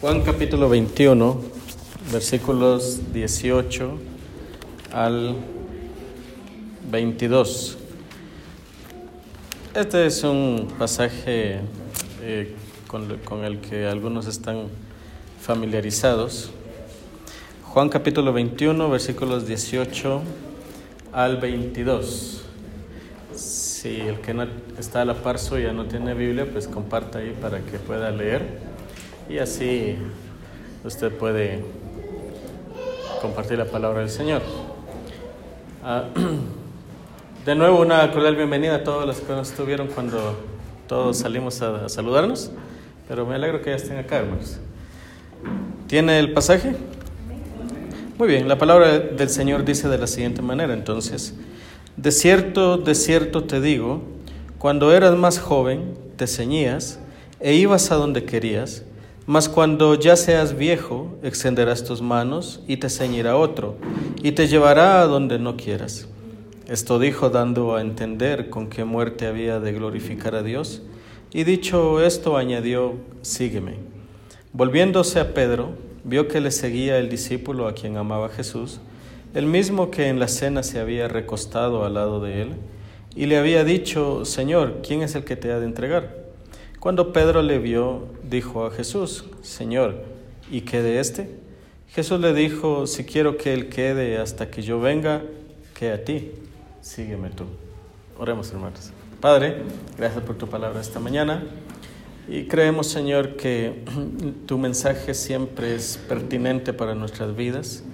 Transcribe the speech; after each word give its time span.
Juan 0.00 0.22
capítulo 0.22 0.70
21, 0.70 1.42
versículos 2.10 3.12
18 3.12 3.98
al 4.94 5.36
22. 6.90 7.76
Este 9.74 10.06
es 10.06 10.24
un 10.24 10.72
pasaje 10.78 11.60
eh, 12.22 12.54
con, 12.86 13.14
con 13.26 13.44
el 13.44 13.60
que 13.60 13.86
algunos 13.88 14.26
están 14.26 14.68
familiarizados. 15.38 16.50
Juan 17.64 17.90
capítulo 17.90 18.32
21, 18.32 18.88
versículos 18.88 19.46
18 19.46 20.22
al 21.12 21.36
22. 21.36 22.42
Si 23.34 24.00
el 24.00 24.22
que 24.22 24.32
no 24.32 24.46
está 24.78 25.02
a 25.02 25.04
la 25.04 25.22
par 25.22 25.38
suya 25.38 25.74
no 25.74 25.84
tiene 25.84 26.14
Biblia, 26.14 26.50
pues 26.50 26.68
comparta 26.68 27.18
ahí 27.18 27.36
para 27.38 27.60
que 27.60 27.78
pueda 27.78 28.10
leer 28.10 28.69
y 29.30 29.38
así 29.38 29.96
usted 30.84 31.12
puede 31.12 31.62
compartir 33.22 33.58
la 33.58 33.64
palabra 33.64 34.00
del 34.00 34.10
Señor. 34.10 34.42
Ah, 35.84 36.06
de 37.46 37.54
nuevo, 37.54 37.80
una 37.80 38.10
cordial 38.10 38.34
bienvenida 38.34 38.76
a 38.76 38.82
todos 38.82 39.06
los 39.06 39.20
que 39.20 39.32
nos 39.32 39.50
estuvieron 39.50 39.86
cuando 39.86 40.36
todos 40.88 41.18
salimos 41.18 41.62
a, 41.62 41.88
saludarnos, 41.88 42.50
pero 43.06 43.24
me 43.24 43.36
alegro 43.36 43.62
que 43.62 43.70
ya 43.70 43.76
estén 43.76 43.98
acá, 43.98 44.18
hermanos. 44.18 44.58
¿Tiene 45.86 46.18
el 46.18 46.32
pasaje? 46.32 46.74
Muy 48.18 48.26
bien, 48.26 48.48
la 48.48 48.58
palabra 48.58 48.98
del 48.98 49.28
Señor 49.28 49.64
dice 49.64 49.88
de 49.88 49.98
la 49.98 50.08
siguiente 50.08 50.42
manera, 50.42 50.74
entonces, 50.74 51.34
de 51.96 52.10
cierto, 52.10 52.78
de 52.78 52.96
cierto 52.96 53.44
te 53.44 53.60
digo, 53.60 54.02
cuando 54.58 54.92
eras 54.92 55.14
más 55.14 55.38
joven, 55.38 55.94
te 56.16 56.26
ceñías 56.26 56.98
e 57.38 57.54
ibas 57.54 57.92
a 57.92 57.94
donde 57.94 58.24
querías, 58.24 58.82
mas 59.30 59.48
cuando 59.48 59.94
ya 59.94 60.16
seas 60.16 60.58
viejo, 60.58 61.16
extenderás 61.22 61.84
tus 61.84 62.02
manos 62.02 62.64
y 62.66 62.78
te 62.78 62.90
ceñirá 62.90 63.36
otro, 63.36 63.76
y 64.24 64.32
te 64.32 64.48
llevará 64.48 65.00
a 65.00 65.06
donde 65.06 65.38
no 65.38 65.56
quieras. 65.56 66.08
Esto 66.66 66.98
dijo 66.98 67.30
dando 67.30 67.76
a 67.76 67.80
entender 67.80 68.50
con 68.50 68.68
qué 68.68 68.82
muerte 68.82 69.28
había 69.28 69.60
de 69.60 69.70
glorificar 69.70 70.34
a 70.34 70.42
Dios, 70.42 70.82
y 71.32 71.44
dicho 71.44 72.04
esto 72.04 72.36
añadió, 72.36 72.94
sígueme. 73.22 73.76
Volviéndose 74.52 75.20
a 75.20 75.32
Pedro, 75.32 75.74
vio 76.02 76.26
que 76.26 76.40
le 76.40 76.50
seguía 76.50 76.98
el 76.98 77.08
discípulo 77.08 77.68
a 77.68 77.74
quien 77.74 77.98
amaba 77.98 78.30
Jesús, 78.30 78.80
el 79.32 79.46
mismo 79.46 79.92
que 79.92 80.08
en 80.08 80.18
la 80.18 80.26
cena 80.26 80.64
se 80.64 80.80
había 80.80 81.06
recostado 81.06 81.84
al 81.84 81.94
lado 81.94 82.18
de 82.18 82.42
él, 82.42 82.48
y 83.14 83.26
le 83.26 83.38
había 83.38 83.62
dicho, 83.62 84.24
Señor, 84.24 84.80
¿quién 84.84 85.02
es 85.02 85.14
el 85.14 85.22
que 85.22 85.36
te 85.36 85.52
ha 85.52 85.60
de 85.60 85.66
entregar? 85.66 86.19
Cuando 86.80 87.12
Pedro 87.12 87.42
le 87.42 87.58
vio, 87.58 88.06
dijo 88.22 88.64
a 88.64 88.70
Jesús, 88.70 89.26
Señor, 89.42 90.02
¿y 90.50 90.62
qué 90.62 90.80
de 90.80 90.98
este? 90.98 91.28
Jesús 91.88 92.18
le 92.20 92.32
dijo, 92.32 92.86
si 92.86 93.04
quiero 93.04 93.36
que 93.36 93.52
él 93.52 93.68
quede 93.68 94.16
hasta 94.16 94.50
que 94.50 94.62
yo 94.62 94.80
venga, 94.80 95.20
que 95.74 95.92
a 95.92 96.02
ti, 96.02 96.30
sígueme 96.80 97.28
tú. 97.28 97.44
Oremos, 98.18 98.50
hermanos. 98.50 98.92
Padre, 99.20 99.58
gracias 99.98 100.24
por 100.24 100.38
tu 100.38 100.46
palabra 100.46 100.80
esta 100.80 101.00
mañana. 101.00 101.44
Y 102.26 102.44
creemos, 102.44 102.86
Señor, 102.86 103.36
que 103.36 103.84
tu 104.46 104.56
mensaje 104.56 105.12
siempre 105.12 105.74
es 105.74 105.98
pertinente 106.08 106.72
para 106.72 106.94
nuestras 106.94 107.36
vidas 107.36 107.84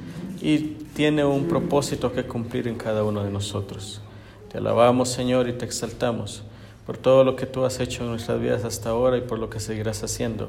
y 0.41 0.59
tiene 0.95 1.25
un 1.25 1.49
propósito 1.49 2.13
que 2.13 2.23
cumplir 2.23 2.69
en 2.69 2.77
cada 2.77 3.03
uno 3.03 3.25
de 3.25 3.33
nosotros. 3.33 4.01
Te 4.49 4.59
alabamos, 4.59 5.09
Señor, 5.09 5.49
y 5.49 5.55
te 5.55 5.65
exaltamos 5.65 6.45
por 6.87 6.97
todo 6.97 7.25
lo 7.25 7.35
que 7.35 7.47
tú 7.47 7.65
has 7.65 7.81
hecho 7.81 8.05
en 8.05 8.11
nuestras 8.11 8.41
vidas 8.41 8.65
hasta 8.65 8.91
ahora 8.91 9.17
y 9.17 9.21
por 9.23 9.39
lo 9.41 9.51
que 9.51 9.59
seguirás 9.59 10.05
haciendo. 10.05 10.49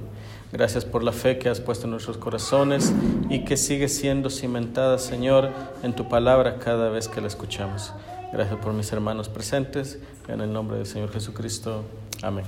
Gracias 0.51 0.85
por 0.85 1.03
la 1.03 1.11
fe 1.11 1.39
que 1.39 1.49
has 1.49 1.59
puesto 1.59 1.85
en 1.85 1.91
nuestros 1.91 2.17
corazones 2.17 2.93
y 3.29 3.43
que 3.43 3.57
sigue 3.57 3.89
siendo 3.89 4.29
cimentada, 4.29 4.99
Señor, 4.99 5.49
en 5.81 5.93
tu 5.93 6.07
palabra 6.07 6.59
cada 6.59 6.89
vez 6.89 7.07
que 7.07 7.21
la 7.21 7.27
escuchamos. 7.27 7.91
Gracias 8.31 8.59
por 8.59 8.73
mis 8.73 8.91
hermanos 8.91 9.29
presentes. 9.29 9.99
En 10.27 10.41
el 10.41 10.53
nombre 10.53 10.77
del 10.77 10.85
Señor 10.85 11.11
Jesucristo. 11.11 11.83
Amén. 12.21 12.45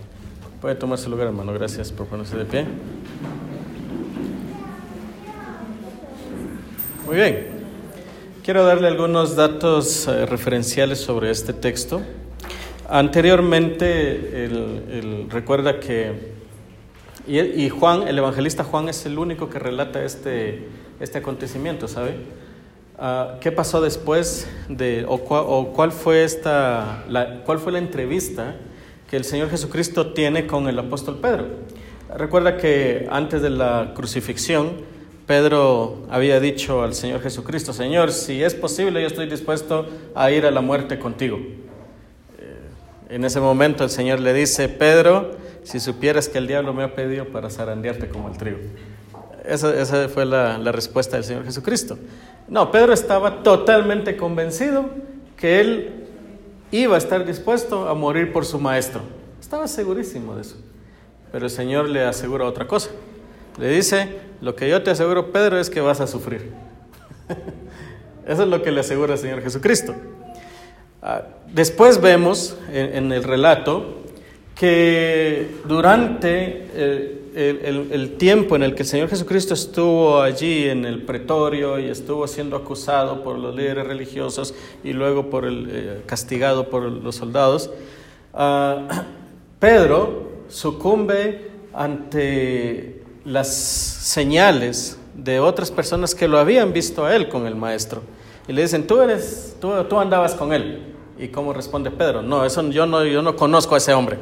Puede 0.61 0.75
tomarse 0.75 1.09
lugar, 1.09 1.27
hermano. 1.27 1.51
Gracias 1.53 1.91
por 1.91 2.05
ponerse 2.05 2.37
de 2.37 2.45
pie. 2.45 2.65
Muy 7.05 7.15
bien. 7.15 7.47
Quiero 8.43 8.65
darle 8.65 8.87
algunos 8.87 9.35
datos 9.35 10.07
eh, 10.07 10.25
referenciales 10.25 10.99
sobre 10.99 11.31
este 11.31 11.53
texto. 11.53 12.01
Anteriormente, 12.91 14.45
el, 14.45 15.27
recuerda 15.29 15.79
que, 15.79 16.11
y, 17.27 17.69
Juan, 17.69 18.07
el 18.07 18.17
evangelista 18.17 18.63
Juan 18.63 18.89
es 18.89 19.05
el 19.05 19.19
único 19.19 19.47
que 19.47 19.59
relata 19.59 20.03
este, 20.03 20.63
este 20.99 21.19
acontecimiento, 21.19 21.87
¿sabe? 21.87 22.15
Uh, 22.97 23.39
¿Qué 23.41 23.51
pasó 23.51 23.79
después 23.79 24.49
de, 24.69 25.05
o, 25.07 25.19
cuál, 25.71 25.91
fue 25.91 26.23
esta, 26.23 27.05
cuál 27.45 27.59
fue 27.59 27.71
la 27.71 27.77
entrevista 27.77 28.55
que 29.07 29.17
el 29.17 29.23
Señor 29.23 29.51
Jesucristo 29.51 30.13
tiene 30.13 30.47
con 30.47 30.67
el 30.67 30.79
apóstol 30.79 31.19
Pedro? 31.21 31.45
Recuerda 32.17 32.57
que 32.57 33.07
antes 33.11 33.43
de 33.43 33.51
la 33.51 33.91
crucifixión, 33.95 34.71
Pedro 35.27 36.07
había 36.09 36.39
dicho 36.39 36.81
al 36.81 36.95
Señor 36.95 37.21
Jesucristo, 37.21 37.71
Señor, 37.71 38.11
si 38.11 38.41
es 38.41 38.55
posible, 38.55 38.99
yo 38.99 39.07
estoy 39.07 39.29
dispuesto 39.29 39.85
a 40.15 40.31
ir 40.31 40.47
a 40.47 40.51
la 40.51 40.61
muerte 40.61 40.97
contigo. 40.97 41.37
En 43.09 43.25
ese 43.25 43.39
momento 43.39 43.83
el 43.83 43.89
Señor 43.89 44.19
le 44.19 44.33
dice, 44.33 44.69
Pedro, 44.69 45.31
si 45.63 45.79
supieras 45.79 46.29
que 46.29 46.37
el 46.37 46.47
diablo 46.47 46.73
me 46.73 46.83
ha 46.83 46.93
pedido 46.93 47.25
para 47.25 47.49
zarandearte 47.49 48.07
como 48.07 48.29
el 48.29 48.37
trigo. 48.37 48.59
Esa, 49.43 49.79
esa 49.81 50.07
fue 50.09 50.25
la, 50.25 50.59
la, 50.59 50.71
respuesta 50.71 51.17
del 51.17 51.23
Señor 51.23 51.43
Jesucristo. 51.43 51.97
No, 52.47 52.71
Pedro 52.71 52.93
estaba 52.93 53.41
totalmente 53.41 54.15
convencido 54.15 54.91
que 55.35 55.59
él 55.59 56.05
iba 56.71 56.95
a 56.95 56.97
estar 56.99 57.25
dispuesto 57.25 57.89
a 57.89 57.95
morir 57.95 58.31
por 58.31 58.45
su 58.45 58.59
maestro. 58.59 59.01
Estaba 59.41 59.67
segurísimo 59.67 60.35
de 60.35 60.41
eso. 60.41 60.57
Pero 61.31 61.45
el 61.45 61.51
Señor 61.51 61.89
le 61.89 62.03
asegura 62.03 62.45
otra 62.45 62.67
cosa. 62.67 62.91
Le 63.57 63.69
dice, 63.69 64.19
lo 64.41 64.55
que 64.55 64.69
yo 64.69 64.83
te 64.83 64.91
aseguro, 64.91 65.31
Pedro, 65.31 65.59
es 65.59 65.69
que 65.69 65.81
vas 65.81 65.99
a 65.99 66.07
sufrir. 66.07 66.51
Eso 68.27 68.43
es 68.43 68.49
lo 68.49 68.61
que 68.61 68.71
le 68.71 68.81
asegura 68.81 69.13
el 69.13 69.19
Señor 69.19 69.41
Jesucristo. 69.41 69.95
Después 71.53 72.01
vemos 72.01 72.57
en, 72.71 73.11
el 73.11 73.23
relato 73.23 73.95
que 74.55 75.47
durante 75.65 76.67
el, 76.75 77.19
el, 77.91 78.17
tiempo 78.17 78.55
en 78.55 78.63
el 78.63 78.75
que 78.75 78.83
el 78.83 78.87
Señor 78.89 79.09
Jesucristo 79.09 79.53
estuvo 79.53 80.21
allí 80.21 80.67
en 80.67 80.85
el 80.85 81.03
pretorio 81.03 81.79
y 81.79 81.85
estuvo 81.85 82.27
siendo 82.27 82.55
acusado 82.55 83.23
por 83.23 83.37
los 83.37 83.55
líderes 83.55 83.87
religiosos 83.87 84.53
y 84.83 84.93
luego 84.93 85.29
por 85.29 85.45
el, 85.45 85.69
eh, 85.71 86.01
castigado 86.05 86.69
por 86.69 86.83
los 86.83 87.15
soldados, 87.15 87.69
uh, 88.33 88.87
Pedro 89.59 90.29
sucumbe 90.49 91.49
ante 91.73 93.03
las 93.25 93.53
señales 93.53 94.97
de 95.13 95.39
otras 95.39 95.69
personas 95.69 96.15
que 96.15 96.27
lo 96.27 96.39
habían 96.39 96.73
visto 96.73 97.05
a 97.05 97.15
él 97.15 97.29
con 97.29 97.45
el 97.45 97.55
maestro. 97.55 98.01
Y 98.49 98.53
le 98.53 98.63
dicen, 98.63 98.87
tú, 98.87 98.99
eres, 98.99 99.55
tú, 99.61 99.71
tú 99.83 99.99
andabas 99.99 100.33
con 100.33 100.51
él. 100.51 100.95
¿Y 101.19 101.27
cómo 101.27 101.53
responde 101.53 101.91
Pedro? 101.91 102.23
No, 102.23 102.43
eso 102.43 102.67
yo 102.71 102.87
no, 102.87 103.05
yo 103.05 103.21
no 103.21 103.35
conozco 103.35 103.75
a 103.75 103.77
ese 103.77 103.93
hombre. 103.93 104.17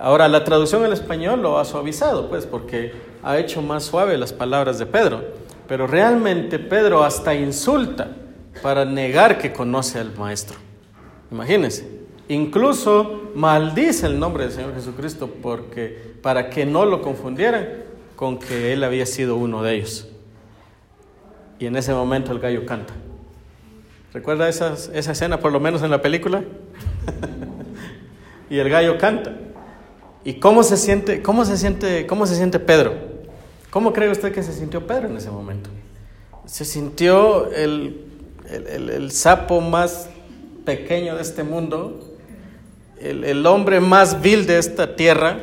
Ahora, 0.00 0.28
la 0.28 0.44
traducción 0.44 0.82
al 0.82 0.94
español 0.94 1.42
lo 1.42 1.58
ha 1.58 1.66
suavizado, 1.66 2.30
pues, 2.30 2.46
porque 2.46 2.94
ha 3.22 3.36
hecho 3.36 3.60
más 3.60 3.84
suave 3.84 4.16
las 4.16 4.32
palabras 4.32 4.78
de 4.78 4.86
Pedro. 4.86 5.24
Pero 5.66 5.86
realmente 5.86 6.58
Pedro 6.58 7.04
hasta 7.04 7.34
insulta 7.34 8.16
para 8.62 8.86
negar 8.86 9.36
que 9.36 9.52
conoce 9.52 9.98
al 9.98 10.16
maestro. 10.16 10.56
Imagínense. 11.30 11.86
Incluso 12.28 13.30
maldice 13.34 14.06
el 14.06 14.18
nombre 14.18 14.44
del 14.44 14.54
Señor 14.54 14.74
Jesucristo 14.74 15.28
porque, 15.42 16.14
para 16.22 16.48
que 16.48 16.64
no 16.64 16.86
lo 16.86 17.02
confundieran 17.02 17.68
con 18.16 18.38
que 18.38 18.72
él 18.72 18.82
había 18.84 19.04
sido 19.04 19.36
uno 19.36 19.62
de 19.62 19.74
ellos. 19.74 20.08
Y 21.58 21.66
en 21.66 21.76
ese 21.76 21.92
momento 21.92 22.32
el 22.32 22.38
gallo 22.38 22.64
canta. 22.64 22.94
¿Recuerda 24.12 24.48
esa, 24.48 24.74
esa 24.94 25.12
escena, 25.12 25.40
por 25.40 25.52
lo 25.52 25.60
menos 25.60 25.82
en 25.82 25.90
la 25.90 26.00
película? 26.00 26.42
y 28.50 28.58
el 28.58 28.68
gallo 28.68 28.98
canta. 28.98 29.36
¿Y 30.24 30.34
cómo 30.34 30.62
se 30.62 30.76
siente, 30.76 31.22
cómo 31.22 31.44
se 31.44 31.56
siente, 31.56 32.06
cómo 32.06 32.26
se 32.26 32.34
siente 32.34 32.58
Pedro? 32.58 32.94
¿Cómo 33.70 33.92
cree 33.92 34.10
usted 34.10 34.32
que 34.32 34.42
se 34.42 34.52
sintió 34.52 34.86
Pedro 34.86 35.08
en 35.08 35.16
ese 35.16 35.30
momento? 35.30 35.70
Se 36.46 36.64
sintió 36.64 37.52
el, 37.52 38.04
el, 38.50 38.66
el, 38.66 38.90
el 38.90 39.10
sapo 39.12 39.60
más 39.60 40.08
pequeño 40.68 41.16
de 41.16 41.22
este 41.22 41.44
mundo, 41.44 41.98
el, 43.00 43.46
hombre 43.46 43.80
más 43.80 44.20
vil 44.20 44.46
de 44.46 44.58
esta 44.58 44.96
tierra, 44.96 45.38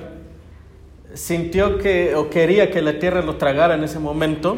sintió 1.16 1.80
que 1.80 2.14
o 2.14 2.30
quería 2.30 2.70
que 2.70 2.80
la 2.82 3.00
tierra 3.00 3.24
lo 3.24 3.38
tragara 3.38 3.74
en 3.74 3.84
ese 3.84 3.98
momento, 3.98 4.56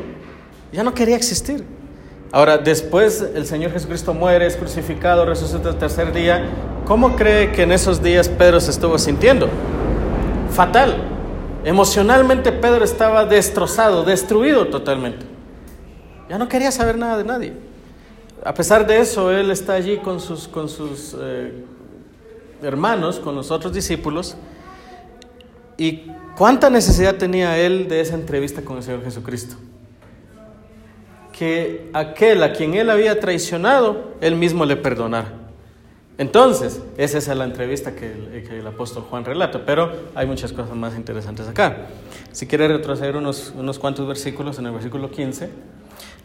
ya 0.74 0.84
no 0.84 0.94
quería 0.94 1.16
existir. 1.16 1.64
Ahora, 2.32 2.58
después 2.58 3.26
el 3.36 3.46
Señor 3.46 3.72
Jesucristo 3.72 4.14
muere, 4.14 4.46
es 4.46 4.58
crucificado, 4.58 5.26
resucita 5.26 5.70
el 5.70 5.78
tercer 5.78 6.12
día. 6.12 6.46
¿Cómo 6.86 7.16
cree 7.16 7.52
que 7.52 7.64
en 7.64 7.72
esos 7.72 8.04
días 8.04 8.28
Pedro 8.28 8.60
se 8.60 8.72
estuvo 8.72 8.98
sintiendo? 8.98 9.50
Fatal. 10.52 10.98
Emocionalmente 11.64 12.52
Pedro 12.52 12.84
estaba 12.84 13.26
destrozado, 13.26 14.04
destruido 14.04 14.68
totalmente. 14.68 15.26
Ya 16.30 16.38
no 16.38 16.48
quería 16.50 16.72
saber 16.72 16.98
nada 16.98 17.18
de 17.18 17.24
nadie. 17.24 17.54
A 18.44 18.54
pesar 18.54 18.86
de 18.86 19.00
eso, 19.00 19.32
él 19.32 19.50
está 19.50 19.74
allí 19.74 19.98
con 19.98 20.20
sus, 20.20 20.48
con 20.48 20.70
sus 20.70 21.16
eh, 21.20 21.64
hermanos, 22.62 23.20
con 23.20 23.36
los 23.36 23.52
otros 23.52 23.74
discípulos. 23.74 24.36
¿Y 25.78 26.12
cuánta 26.38 26.70
necesidad 26.70 27.16
tenía 27.16 27.58
él 27.58 27.88
de 27.88 28.02
esa 28.02 28.16
entrevista 28.16 28.62
con 28.62 28.78
el 28.78 28.84
Señor 28.84 29.04
Jesucristo? 29.04 29.56
Que 31.38 31.90
aquel 31.94 32.42
a 32.44 32.54
quien 32.54 32.74
él 32.74 32.90
había 32.90 33.20
traicionado, 33.20 34.16
él 34.22 34.36
mismo 34.36 34.66
le 34.66 34.76
perdonara. 34.76 35.34
Entonces, 36.18 36.82
esa 36.98 37.20
es 37.20 37.28
la 37.28 37.46
entrevista 37.46 37.94
que 37.94 38.12
el, 38.50 38.66
apóstol 38.66 39.04
Juan 39.08 39.24
relata, 39.24 39.64
pero 39.66 39.92
hay 40.16 40.26
muchas 40.26 40.52
cosas 40.52 40.76
más 40.76 40.96
interesantes 40.96 41.48
acá. 41.48 41.90
Si 42.32 42.48
quiere 42.48 42.68
retroceder 42.68 43.16
unos, 43.16 43.54
unos 43.56 43.78
cuantos 43.78 44.08
versículos, 44.08 44.58
en 44.58 44.66
el 44.66 44.72
versículo 44.72 45.12
15, 45.12 45.50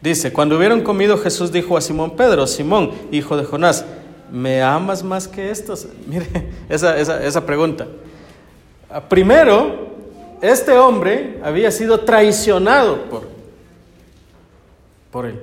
dice, 0.00 0.32
cuando 0.32 0.56
hubieron 0.56 0.80
comido 0.80 1.18
Jesús 1.18 1.52
dijo 1.52 1.76
a 1.76 1.82
Simón 1.82 2.16
Pedro, 2.16 2.46
Simón, 2.46 2.92
hijo 3.10 3.36
de 3.36 3.44
Jonás, 3.44 3.84
¿me 4.30 4.62
amas 4.62 5.02
más 5.02 5.28
que 5.28 5.50
estos? 5.50 5.86
Mire, 6.06 6.26
esa, 6.70 6.98
esa, 6.98 7.22
esa 7.22 7.44
pregunta. 7.44 7.86
Primero, 9.10 9.92
este 10.40 10.72
hombre 10.72 11.38
había 11.44 11.70
sido 11.70 12.00
traicionado 12.00 13.04
por, 13.10 13.31
por 15.12 15.26
él. 15.26 15.40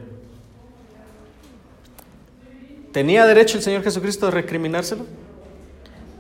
¿Tenía 2.92 3.26
derecho 3.26 3.58
el 3.58 3.64
Señor 3.64 3.84
Jesucristo 3.84 4.28
a 4.28 4.32
recriminárselo? 4.32 5.06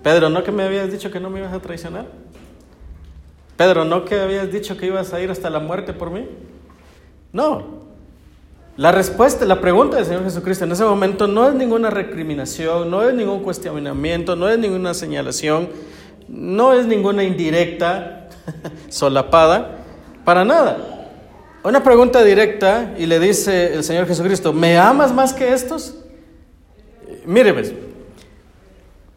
Pedro, 0.03 0.29
¿no 0.29 0.43
que 0.43 0.51
me 0.51 0.63
habías 0.63 0.91
dicho 0.91 1.11
que 1.11 1.19
no 1.19 1.29
me 1.29 1.39
ibas 1.39 1.51
a 1.51 1.59
traicionar? 1.59 2.05
Pedro, 3.57 3.83
¿no 3.83 4.05
que 4.05 4.19
habías 4.19 4.49
dicho 4.51 4.77
que 4.77 4.85
ibas 4.85 5.13
a 5.13 5.19
ir 5.19 5.31
hasta 5.31 5.49
la 5.49 5.59
muerte 5.59 5.91
por 5.91 6.11
mí? 6.11 6.27
No. 7.33 7.79
La 8.77 8.93
respuesta, 8.93 9.43
la 9.45 9.59
pregunta 9.59 9.97
del 9.97 10.05
Señor 10.05 10.23
Jesucristo 10.23 10.63
en 10.63 10.71
ese 10.71 10.85
momento 10.85 11.27
no 11.27 11.49
es 11.49 11.55
ninguna 11.55 11.89
recriminación, 11.89 12.89
no 12.89 13.03
es 13.03 13.13
ningún 13.13 13.43
cuestionamiento, 13.43 14.37
no 14.37 14.47
es 14.47 14.57
ninguna 14.57 14.93
señalación, 14.93 15.69
no 16.29 16.71
es 16.71 16.85
ninguna 16.85 17.23
indirecta, 17.23 18.29
solapada, 18.89 19.79
para 20.23 20.45
nada. 20.45 20.98
Una 21.63 21.83
pregunta 21.83 22.23
directa 22.23 22.93
y 22.97 23.05
le 23.05 23.19
dice 23.19 23.73
el 23.73 23.83
Señor 23.83 24.07
Jesucristo, 24.07 24.53
¿me 24.53 24.77
amas 24.77 25.13
más 25.13 25.33
que 25.33 25.51
estos? 25.51 25.95
Mire, 27.25 27.53
pues, 27.53 27.73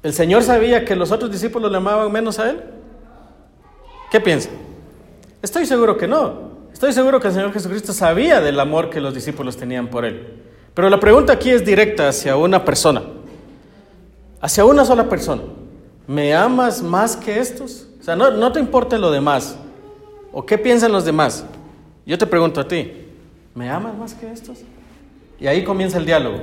¿el 0.02 0.12
Señor 0.12 0.42
sabía 0.42 0.84
que 0.84 0.96
los 0.96 1.12
otros 1.12 1.30
discípulos 1.30 1.70
le 1.70 1.76
amaban 1.76 2.10
menos 2.10 2.40
a 2.40 2.50
Él? 2.50 2.62
¿Qué 4.10 4.20
piensa? 4.20 4.50
Estoy 5.40 5.66
seguro 5.66 5.96
que 5.96 6.08
no. 6.08 6.50
Estoy 6.72 6.92
seguro 6.92 7.20
que 7.20 7.28
el 7.28 7.34
Señor 7.34 7.52
Jesucristo 7.52 7.92
sabía 7.92 8.40
del 8.40 8.58
amor 8.58 8.90
que 8.90 9.00
los 9.00 9.14
discípulos 9.14 9.56
tenían 9.56 9.86
por 9.86 10.04
Él. 10.04 10.42
Pero 10.74 10.90
la 10.90 10.98
pregunta 10.98 11.34
aquí 11.34 11.50
es 11.50 11.64
directa 11.64 12.08
hacia 12.08 12.36
una 12.36 12.64
persona, 12.64 13.04
hacia 14.40 14.64
una 14.64 14.84
sola 14.84 15.08
persona. 15.08 15.42
¿Me 16.08 16.34
amas 16.34 16.82
más 16.82 17.16
que 17.16 17.38
estos? 17.38 17.86
O 18.00 18.02
sea, 18.02 18.16
no, 18.16 18.32
no 18.32 18.50
te 18.50 18.58
importa 18.58 18.98
lo 18.98 19.12
demás. 19.12 19.54
¿O 20.32 20.44
qué 20.44 20.58
piensan 20.58 20.90
los 20.90 21.04
demás? 21.04 21.44
Yo 22.04 22.18
te 22.18 22.26
pregunto 22.26 22.60
a 22.60 22.66
ti, 22.66 22.92
¿me 23.54 23.70
amas 23.70 23.96
más 23.96 24.14
que 24.14 24.30
estos? 24.30 24.58
Y 25.38 25.46
ahí 25.46 25.64
comienza 25.64 25.98
el 25.98 26.06
diálogo. 26.06 26.38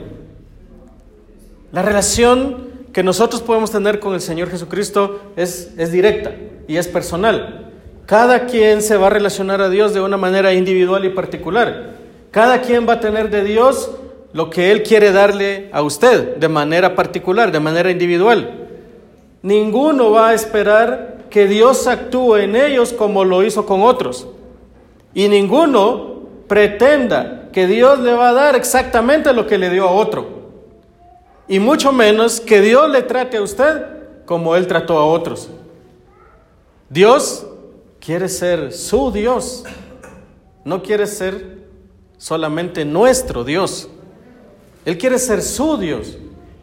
La 1.71 1.81
relación 1.81 2.69
que 2.93 3.03
nosotros 3.03 3.41
podemos 3.41 3.71
tener 3.71 3.99
con 3.99 4.13
el 4.13 4.21
Señor 4.21 4.49
Jesucristo 4.49 5.31
es, 5.35 5.73
es 5.77 5.91
directa 5.91 6.33
y 6.67 6.77
es 6.77 6.87
personal. 6.87 7.71
Cada 8.05 8.45
quien 8.47 8.81
se 8.81 8.97
va 8.97 9.07
a 9.07 9.11
relacionar 9.11 9.61
a 9.61 9.69
Dios 9.69 9.93
de 9.93 10.01
una 10.01 10.17
manera 10.17 10.53
individual 10.53 11.05
y 11.05 11.09
particular. 11.09 11.91
Cada 12.31 12.61
quien 12.61 12.87
va 12.87 12.93
a 12.93 12.99
tener 12.99 13.29
de 13.29 13.43
Dios 13.43 13.91
lo 14.33 14.49
que 14.49 14.71
Él 14.71 14.83
quiere 14.83 15.11
darle 15.11 15.69
a 15.71 15.81
usted 15.81 16.37
de 16.37 16.47
manera 16.47 16.95
particular, 16.95 17.51
de 17.51 17.59
manera 17.59 17.91
individual. 17.91 18.67
Ninguno 19.41 20.11
va 20.11 20.29
a 20.29 20.33
esperar 20.33 21.25
que 21.29 21.47
Dios 21.47 21.87
actúe 21.87 22.37
en 22.37 22.55
ellos 22.55 22.93
como 22.93 23.23
lo 23.23 23.43
hizo 23.43 23.65
con 23.65 23.81
otros. 23.81 24.27
Y 25.13 25.27
ninguno 25.27 26.21
pretenda 26.47 27.49
que 27.51 27.67
Dios 27.67 27.99
le 27.99 28.13
va 28.13 28.29
a 28.29 28.33
dar 28.33 28.55
exactamente 28.55 29.33
lo 29.33 29.47
que 29.47 29.57
le 29.57 29.69
dio 29.69 29.87
a 29.87 29.91
otro 29.91 30.39
y 31.49 31.59
mucho 31.59 31.91
menos 31.91 32.39
que 32.39 32.61
Dios 32.61 32.89
le 32.91 33.01
trate 33.01 33.37
a 33.37 33.41
usted 33.41 33.85
como 34.25 34.55
Él 34.55 34.67
trató 34.67 34.99
a 34.99 35.05
otros. 35.05 35.49
Dios 36.87 37.45
quiere 37.99 38.29
ser 38.29 38.71
su 38.71 39.11
Dios, 39.11 39.63
no 40.63 40.83
quiere 40.83 41.07
ser 41.07 41.57
solamente 42.19 42.85
nuestro 42.85 43.43
Dios. 43.43 43.89
Él 44.85 44.97
quiere 44.99 45.17
ser 45.17 45.41
su 45.41 45.77
Dios. 45.77 46.19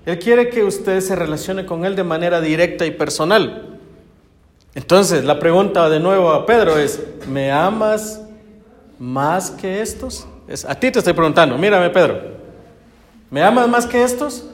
Él 0.07 0.21
quiere 0.21 0.51
que 0.51 0.63
usted 0.63 1.01
se 1.01 1.17
relacione 1.17 1.67
con 1.67 1.85
Él 1.85 1.97
de 1.97 2.05
manera 2.05 2.41
directa 2.41 2.87
y 2.87 2.93
personal. 2.93 3.81
Entonces, 4.77 5.25
la 5.25 5.41
pregunta 5.41 5.89
de 5.91 5.99
nuevo 5.99 6.31
a 6.31 6.47
Pedro 6.47 6.79
es, 6.79 7.01
¿me 7.29 7.51
amas 7.51 8.21
más 8.99 9.51
que 9.51 9.81
estos? 9.81 10.27
Es, 10.49 10.65
a 10.65 10.75
ti 10.75 10.91
te 10.91 10.99
estoy 10.99 11.13
preguntando, 11.13 11.59
mírame 11.59 11.91
Pedro, 11.91 12.21
¿me 13.31 13.43
amas 13.43 13.69
más 13.69 13.87
que 13.87 14.03
estos? 14.03 14.47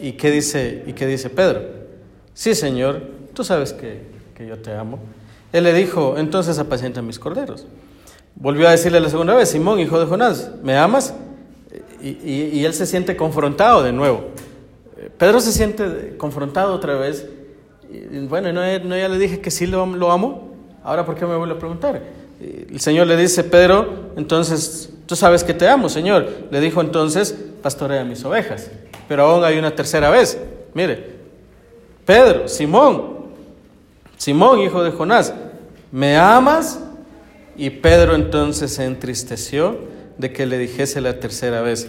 ¿Y 0.00 0.12
qué 0.12 0.30
dice, 0.30 0.82
y 0.86 0.92
qué 0.92 1.06
dice 1.06 1.30
Pedro? 1.30 1.62
Sí, 2.34 2.54
Señor, 2.54 3.02
tú 3.34 3.44
sabes 3.44 3.72
que, 3.72 4.10
yo 4.44 4.58
te 4.58 4.74
amo. 4.74 4.98
Él 5.52 5.62
le 5.62 5.72
dijo, 5.72 6.16
entonces 6.18 6.58
apacienta 6.58 7.00
mis 7.00 7.20
corderos. 7.20 7.64
Volvió 8.34 8.66
a 8.66 8.72
decirle 8.72 8.98
la 8.98 9.08
segunda 9.08 9.34
vez, 9.34 9.50
Simón, 9.50 9.78
hijo 9.78 10.00
de 10.00 10.06
Jonás, 10.06 10.50
¿me 10.64 10.76
amas? 10.76 11.14
Y, 12.02 12.64
él 12.64 12.74
se 12.74 12.86
siente 12.86 13.16
confrontado 13.16 13.84
de 13.84 13.92
nuevo. 13.92 14.24
Pedro 15.16 15.40
se 15.40 15.52
siente 15.52 16.16
confrontado 16.16 16.74
otra 16.74 16.96
vez. 16.96 17.28
Y, 17.88 18.18
bueno, 18.26 18.52
no, 18.52 18.96
ya 18.96 19.08
le 19.08 19.18
dije 19.18 19.40
que 19.40 19.52
sí 19.52 19.68
lo, 19.68 19.86
lo 19.86 20.10
amo. 20.10 20.50
Ahora, 20.82 21.06
¿por 21.06 21.14
qué 21.14 21.24
me 21.24 21.36
vuelve 21.36 21.54
a 21.54 21.58
preguntar? 21.58 22.02
El 22.70 22.80
Señor 22.80 23.06
le 23.06 23.16
dice, 23.16 23.44
Pedro, 23.44 24.12
entonces, 24.16 24.90
tú 25.06 25.16
sabes 25.16 25.44
que 25.44 25.54
te 25.54 25.68
amo, 25.68 25.88
Señor. 25.88 26.28
Le 26.50 26.60
dijo 26.60 26.80
entonces, 26.80 27.36
pastorea 27.62 28.04
mis 28.04 28.24
ovejas 28.24 28.70
pero 29.12 29.24
aún 29.24 29.44
hay 29.44 29.58
una 29.58 29.74
tercera 29.74 30.08
vez. 30.08 30.38
Mire, 30.72 31.16
Pedro, 32.06 32.48
Simón, 32.48 33.26
Simón, 34.16 34.60
hijo 34.60 34.82
de 34.82 34.90
Jonás, 34.90 35.34
¿me 35.90 36.16
amas? 36.16 36.80
Y 37.56 37.68
Pedro 37.68 38.14
entonces 38.14 38.72
se 38.72 38.86
entristeció 38.86 39.78
de 40.16 40.32
que 40.32 40.46
le 40.46 40.56
dijese 40.56 41.02
la 41.02 41.20
tercera 41.20 41.60
vez, 41.60 41.88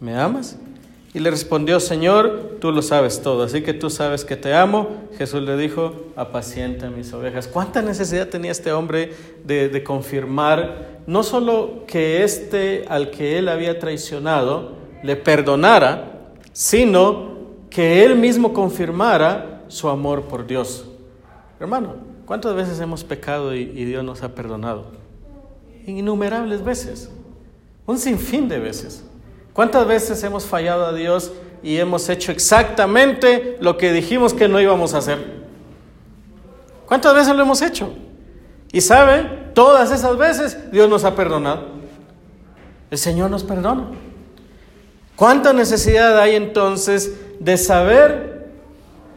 ¿me 0.00 0.16
amas? 0.16 0.56
Y 1.14 1.20
le 1.20 1.30
respondió, 1.30 1.78
Señor, 1.78 2.56
tú 2.60 2.72
lo 2.72 2.80
sabes 2.80 3.20
todo, 3.20 3.42
así 3.42 3.62
que 3.62 3.74
tú 3.74 3.90
sabes 3.90 4.24
que 4.24 4.36
te 4.36 4.54
amo. 4.54 4.88
Jesús 5.18 5.42
le 5.42 5.56
dijo, 5.58 6.06
apacienta 6.16 6.88
mis 6.88 7.12
ovejas. 7.12 7.48
¿Cuánta 7.48 7.82
necesidad 7.82 8.28
tenía 8.28 8.50
este 8.50 8.72
hombre 8.72 9.12
de, 9.44 9.84
confirmar 9.84 11.02
no 11.06 11.22
solo 11.22 11.84
que 11.86 12.22
este 12.24 12.86
al 12.88 13.10
que 13.10 13.38
él 13.38 13.48
había 13.48 13.78
traicionado 13.78 14.82
le 15.02 15.16
perdonara, 15.16 16.30
sino 16.52 17.32
que 17.72 18.04
Él 18.04 18.16
mismo 18.16 18.52
confirmara 18.52 19.64
su 19.68 19.88
amor 19.88 20.24
por 20.24 20.46
Dios. 20.46 20.86
Hermano, 21.58 21.94
¿cuántas 22.26 22.54
veces 22.54 22.78
hemos 22.80 23.02
pecado 23.04 23.54
y, 23.54 23.66
Dios 23.66 24.04
nos 24.04 24.22
ha 24.22 24.34
perdonado? 24.34 24.86
Innumerables 25.86 26.62
veces, 26.62 27.10
un 27.86 27.98
sinfín 27.98 28.48
de 28.48 28.58
veces. 28.58 29.04
¿Cuántas 29.52 29.86
veces 29.86 30.22
hemos 30.24 30.46
fallado 30.46 30.86
a 30.86 30.92
Dios 30.92 31.32
y 31.62 31.76
hemos 31.78 32.08
hecho 32.08 32.32
exactamente 32.32 33.58
lo 33.60 33.76
que 33.76 33.92
dijimos 33.92 34.32
que 34.32 34.48
no 34.48 34.60
íbamos 34.60 34.94
a 34.94 34.98
hacer? 34.98 35.42
¿Cuántas 36.86 37.14
veces 37.14 37.34
lo 37.36 37.42
hemos 37.42 37.60
hecho? 37.60 37.92
Y 38.72 38.80
sabe, 38.80 39.50
todas 39.54 39.90
esas 39.90 40.16
veces 40.16 40.70
Dios 40.72 40.88
nos 40.88 41.04
ha 41.04 41.14
perdonado. 41.14 41.66
El 42.90 42.98
Señor 42.98 43.30
nos 43.30 43.44
perdona. 43.44 43.84
¿Cuánta 45.16 45.52
necesidad 45.52 46.18
hay 46.18 46.34
entonces 46.34 47.12
de 47.38 47.56
saber 47.58 48.50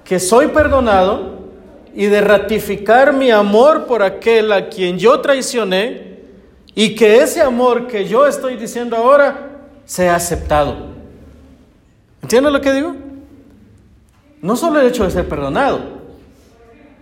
que 0.04 0.20
soy 0.20 0.48
perdonado 0.48 1.46
y 1.94 2.08
de 2.08 2.20
ratificar 2.20 3.14
mi 3.14 3.32
amor 3.32 3.86
por 3.86 4.04
aquel 4.04 4.52
a 4.52 4.68
quien 4.68 5.00
yo 5.00 5.22
traicioné 5.22 6.20
y 6.76 6.94
que 6.96 7.22
ese 7.22 7.42
amor 7.42 7.88
que 7.88 8.06
yo 8.06 8.28
estoy 8.28 8.58
diciendo 8.58 8.98
ahora 8.98 9.45
sea 9.86 10.16
aceptado? 10.16 10.76
¿Entiendes 12.22 12.52
lo 12.52 12.62
que 12.62 12.74
digo? 12.74 12.96
No 14.42 14.56
solo 14.56 14.80
el 14.80 14.88
hecho 14.88 15.04
de 15.04 15.12
ser 15.12 15.30
perdonado, 15.30 15.80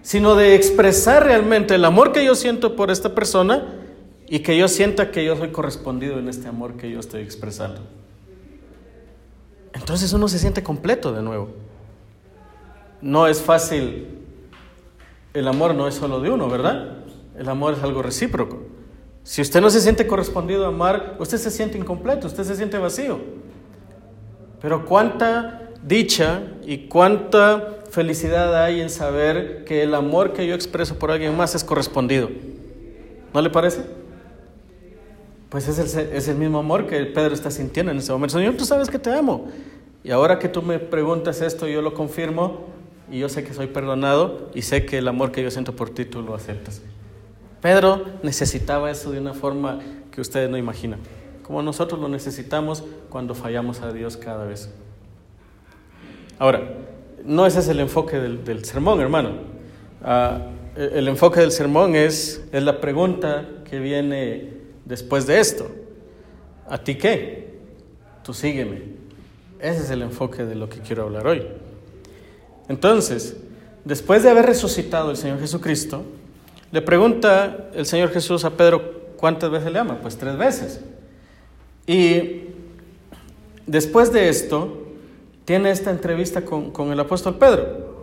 sino 0.01 0.35
de 0.35 0.55
expresar 0.55 1.23
realmente 1.23 1.75
el 1.75 1.85
amor 1.85 2.11
que 2.11 2.23
yo 2.25 2.35
siento 2.35 2.75
por 2.75 2.91
esta 2.91 3.15
persona 3.15 3.65
y 4.27 4.39
que 4.39 4.57
yo 4.57 4.67
sienta 4.67 5.11
que 5.11 5.25
yo 5.25 5.35
soy 5.35 5.51
correspondido 5.51 6.19
en 6.19 6.29
este 6.29 6.47
amor 6.47 6.77
que 6.77 6.91
yo 6.91 6.99
estoy 6.99 7.21
expresando 7.21 7.81
entonces 9.73 10.13
uno 10.13 10.27
se 10.27 10.39
siente 10.39 10.63
completo 10.63 11.11
de 11.11 11.21
nuevo. 11.21 11.49
No 13.01 13.27
es 13.27 13.41
fácil, 13.41 14.07
el 15.33 15.47
amor 15.47 15.75
no 15.75 15.87
es 15.87 15.95
solo 15.95 16.21
de 16.21 16.29
uno, 16.29 16.47
¿verdad? 16.47 16.99
El 17.37 17.49
amor 17.49 17.73
es 17.73 17.83
algo 17.83 18.01
recíproco. 18.01 18.61
Si 19.23 19.41
usted 19.41 19.61
no 19.61 19.69
se 19.69 19.79
siente 19.79 20.05
correspondido 20.05 20.65
a 20.65 20.67
amar, 20.67 21.15
usted 21.19 21.37
se 21.37 21.49
siente 21.49 21.77
incompleto, 21.77 22.27
usted 22.27 22.43
se 22.43 22.55
siente 22.55 22.77
vacío. 22.77 23.19
Pero 24.61 24.85
cuánta 24.85 25.69
dicha 25.81 26.41
y 26.65 26.87
cuánta 26.87 27.79
felicidad 27.89 28.63
hay 28.63 28.81
en 28.81 28.89
saber 28.89 29.63
que 29.65 29.83
el 29.83 29.95
amor 29.95 30.33
que 30.33 30.45
yo 30.47 30.55
expreso 30.55 30.97
por 30.99 31.11
alguien 31.11 31.35
más 31.37 31.55
es 31.55 31.63
correspondido. 31.63 32.29
¿No 33.33 33.41
le 33.41 33.49
parece? 33.49 33.81
Pues 35.49 35.67
es 35.67 35.95
el, 35.95 36.13
es 36.13 36.27
el 36.27 36.35
mismo 36.35 36.59
amor 36.59 36.87
que 36.87 36.99
Pedro 37.05 37.33
está 37.33 37.51
sintiendo 37.51 37.91
en 37.91 37.99
ese 37.99 38.11
momento. 38.11 38.37
Señor, 38.37 38.55
tú 38.55 38.65
sabes 38.65 38.89
que 38.89 38.99
te 38.99 39.13
amo. 39.13 39.47
Y 40.03 40.11
ahora 40.11 40.39
que 40.39 40.49
tú 40.49 40.61
me 40.61 40.79
preguntas 40.79 41.41
esto, 41.41 41.67
yo 41.67 41.81
lo 41.81 41.93
confirmo 41.93 42.65
y 43.09 43.19
yo 43.19 43.29
sé 43.29 43.43
que 43.43 43.53
soy 43.53 43.67
perdonado 43.67 44.49
y 44.53 44.63
sé 44.63 44.85
que 44.85 44.97
el 44.97 45.07
amor 45.07 45.31
que 45.31 45.43
yo 45.43 45.51
siento 45.51 45.75
por 45.75 45.89
ti 45.91 46.05
tú 46.05 46.21
lo 46.21 46.35
aceptas. 46.35 46.81
Pedro 47.63 48.03
necesitaba 48.23 48.91
eso 48.91 49.09
de 49.09 49.19
una 49.21 49.33
forma 49.33 49.79
que 50.11 50.19
ustedes 50.19 50.49
no 50.49 50.57
imaginan, 50.57 50.99
como 51.43 51.61
nosotros 51.61 51.97
lo 51.97 52.09
necesitamos 52.09 52.83
cuando 53.09 53.33
fallamos 53.35 53.79
a 53.79 53.93
Dios 53.93 54.17
cada 54.17 54.43
vez. 54.43 54.69
Ahora, 56.37 56.61
no 57.23 57.45
ese 57.45 57.59
es 57.59 57.69
el 57.69 57.79
enfoque 57.79 58.19
del, 58.19 58.65
sermón, 58.65 58.99
hermano. 58.99 59.35
Ah, 60.03 60.41
el 60.75 61.07
enfoque 61.07 61.39
del 61.39 61.53
sermón 61.53 61.95
es, 61.95 62.43
es 62.51 62.63
la 62.63 62.81
pregunta 62.81 63.47
que 63.63 63.79
viene 63.79 64.57
después 64.83 65.25
de 65.25 65.39
esto. 65.39 65.71
¿A 66.67 66.77
ti 66.77 66.95
qué? 66.95 67.59
Tú 68.25 68.33
sígueme. 68.33 68.81
Ese 69.61 69.83
es 69.83 69.89
el 69.89 70.01
enfoque 70.01 70.43
de 70.43 70.55
lo 70.55 70.67
que 70.67 70.79
quiero 70.79 71.03
hablar 71.03 71.27
hoy. 71.27 71.47
Entonces, 72.67 73.37
después 73.85 74.21
de 74.21 74.31
haber 74.31 74.47
resucitado 74.47 75.11
el 75.11 75.15
Señor 75.15 75.39
Jesucristo, 75.39 76.03
le 76.73 76.81
pregunta 76.81 77.69
el 77.75 77.85
Señor 77.85 78.09
Jesús 78.09 78.43
a 78.45 78.49
Pedro 78.49 78.81
cuántas 79.15 79.51
veces 79.51 79.71
le 79.71 79.77
ama. 79.77 79.99
Pues 80.01 80.17
tres 80.17 80.35
veces. 80.35 80.81
Y 81.85 82.45
después 83.67 84.11
de 84.11 84.27
esto, 84.27 84.87
tiene 85.45 85.69
esta 85.69 85.91
entrevista 85.91 86.43
con, 86.43 86.71
con 86.71 86.91
el 86.91 86.99
apóstol 86.99 87.35
Pedro. 87.35 87.93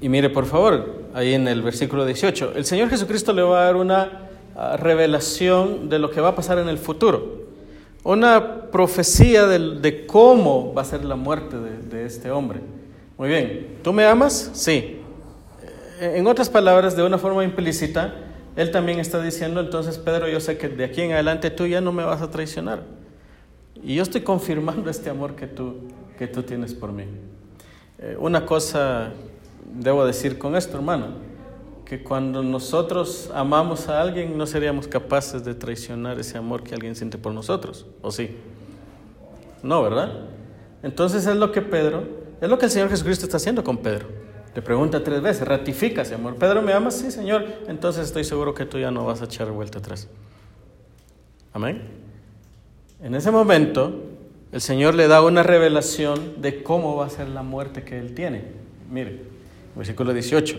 Y 0.00 0.08
mire, 0.08 0.30
por 0.30 0.46
favor, 0.46 1.02
ahí 1.14 1.34
en 1.34 1.48
el 1.48 1.62
versículo 1.62 2.06
18, 2.06 2.52
el 2.54 2.64
Señor 2.64 2.88
Jesucristo 2.88 3.32
le 3.32 3.42
va 3.42 3.62
a 3.62 3.64
dar 3.64 3.74
una 3.74 4.28
ah, 4.54 4.76
revelación 4.76 5.88
de 5.88 5.98
lo 5.98 6.12
que 6.12 6.20
va 6.20 6.28
a 6.28 6.36
pasar 6.36 6.58
en 6.58 6.68
el 6.68 6.78
futuro, 6.78 7.42
una 8.04 8.70
profecía 8.70 9.48
de, 9.48 9.80
de 9.80 10.06
cómo 10.06 10.72
va 10.74 10.82
a 10.82 10.84
ser 10.84 11.04
la 11.04 11.16
muerte 11.16 11.56
de, 11.56 11.78
de 11.78 12.06
este 12.06 12.30
hombre. 12.30 12.60
Muy 13.18 13.28
bien, 13.28 13.78
¿tú 13.82 13.92
me 13.92 14.06
amas? 14.06 14.52
Sí. 14.54 15.01
Eh, 16.02 16.18
en 16.18 16.26
otras 16.26 16.50
palabras, 16.50 16.96
de 16.96 17.04
una 17.04 17.16
forma 17.16 17.44
implícita, 17.44 18.12
él 18.56 18.72
también 18.72 18.98
está 18.98 19.22
diciendo, 19.22 19.60
entonces 19.60 19.98
Pedro, 19.98 20.28
yo 20.28 20.40
sé 20.40 20.58
que 20.58 20.68
de 20.68 20.82
aquí 20.82 21.00
en 21.00 21.12
adelante 21.12 21.48
tú 21.48 21.64
ya 21.64 21.80
no 21.80 21.92
me 21.92 22.02
vas 22.02 22.20
a 22.22 22.28
traicionar. 22.28 22.82
Y 23.80 23.94
yo 23.94 24.02
estoy 24.02 24.22
confirmando 24.22 24.90
este 24.90 25.10
amor 25.10 25.36
que 25.36 25.46
tú, 25.46 25.76
que 26.18 26.26
tú 26.26 26.42
tienes 26.42 26.74
por 26.74 26.90
mí. 26.90 27.04
Eh, 28.00 28.16
una 28.18 28.44
cosa 28.44 29.12
debo 29.76 30.04
decir 30.04 30.38
con 30.38 30.56
esto, 30.56 30.76
hermano, 30.76 31.06
que 31.84 32.02
cuando 32.02 32.42
nosotros 32.42 33.30
amamos 33.32 33.88
a 33.88 34.02
alguien 34.02 34.36
no 34.36 34.44
seríamos 34.46 34.88
capaces 34.88 35.44
de 35.44 35.54
traicionar 35.54 36.18
ese 36.18 36.36
amor 36.36 36.64
que 36.64 36.74
alguien 36.74 36.96
siente 36.96 37.16
por 37.16 37.32
nosotros, 37.32 37.86
¿o 38.00 38.10
sí? 38.10 38.36
No, 39.62 39.80
¿verdad? 39.84 40.10
Entonces 40.82 41.24
es 41.26 41.36
lo 41.36 41.52
que 41.52 41.62
Pedro, 41.62 42.02
es 42.40 42.48
lo 42.48 42.58
que 42.58 42.64
el 42.64 42.72
Señor 42.72 42.88
Jesucristo 42.88 43.24
está 43.24 43.36
haciendo 43.36 43.62
con 43.62 43.76
Pedro. 43.76 44.21
Le 44.54 44.60
pregunta 44.60 45.02
tres 45.02 45.22
veces, 45.22 45.46
ratifica 45.46 46.02
ese 46.02 46.14
amor. 46.14 46.36
Pedro, 46.36 46.60
¿me 46.60 46.72
amas? 46.72 46.94
Sí, 46.94 47.10
Señor. 47.10 47.44
Entonces 47.68 48.06
estoy 48.06 48.24
seguro 48.24 48.54
que 48.54 48.66
tú 48.66 48.78
ya 48.78 48.90
no 48.90 49.04
vas 49.04 49.22
a 49.22 49.24
echar 49.24 49.50
vuelta 49.50 49.78
atrás. 49.78 50.08
Amén. 51.52 51.82
En 53.02 53.14
ese 53.14 53.30
momento, 53.30 53.94
el 54.52 54.60
Señor 54.60 54.94
le 54.94 55.08
da 55.08 55.22
una 55.22 55.42
revelación 55.42 56.42
de 56.42 56.62
cómo 56.62 56.96
va 56.96 57.06
a 57.06 57.10
ser 57.10 57.28
la 57.28 57.42
muerte 57.42 57.82
que 57.82 57.98
él 57.98 58.14
tiene. 58.14 58.44
Mire, 58.90 59.22
versículo 59.74 60.12
18. 60.12 60.56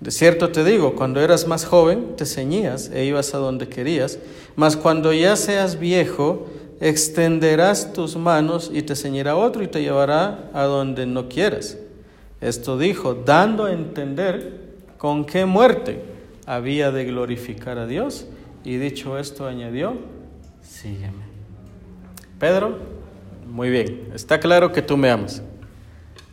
De 0.00 0.10
cierto 0.10 0.50
te 0.50 0.62
digo, 0.62 0.94
cuando 0.94 1.20
eras 1.22 1.46
más 1.46 1.64
joven, 1.64 2.16
te 2.16 2.26
ceñías 2.26 2.90
e 2.90 3.06
ibas 3.06 3.34
a 3.34 3.38
donde 3.38 3.68
querías, 3.68 4.18
mas 4.54 4.76
cuando 4.76 5.14
ya 5.14 5.36
seas 5.36 5.78
viejo, 5.78 6.46
extenderás 6.80 7.94
tus 7.94 8.16
manos 8.16 8.70
y 8.72 8.82
te 8.82 8.94
ceñirá 8.94 9.36
otro 9.36 9.62
y 9.62 9.68
te 9.68 9.80
llevará 9.80 10.50
a 10.52 10.64
donde 10.64 11.06
no 11.06 11.30
quieras. 11.30 11.78
Esto 12.40 12.78
dijo, 12.78 13.14
dando 13.14 13.64
a 13.64 13.72
entender 13.72 14.76
con 14.98 15.24
qué 15.24 15.46
muerte 15.46 16.02
había 16.46 16.90
de 16.90 17.04
glorificar 17.04 17.78
a 17.78 17.86
Dios. 17.86 18.26
Y 18.64 18.76
dicho 18.76 19.18
esto, 19.18 19.46
añadió, 19.46 19.96
sígueme. 20.60 21.24
Pedro, 22.38 22.78
muy 23.46 23.70
bien, 23.70 24.10
está 24.14 24.40
claro 24.40 24.72
que 24.72 24.82
tú 24.82 24.96
me 24.96 25.10
amas. 25.10 25.42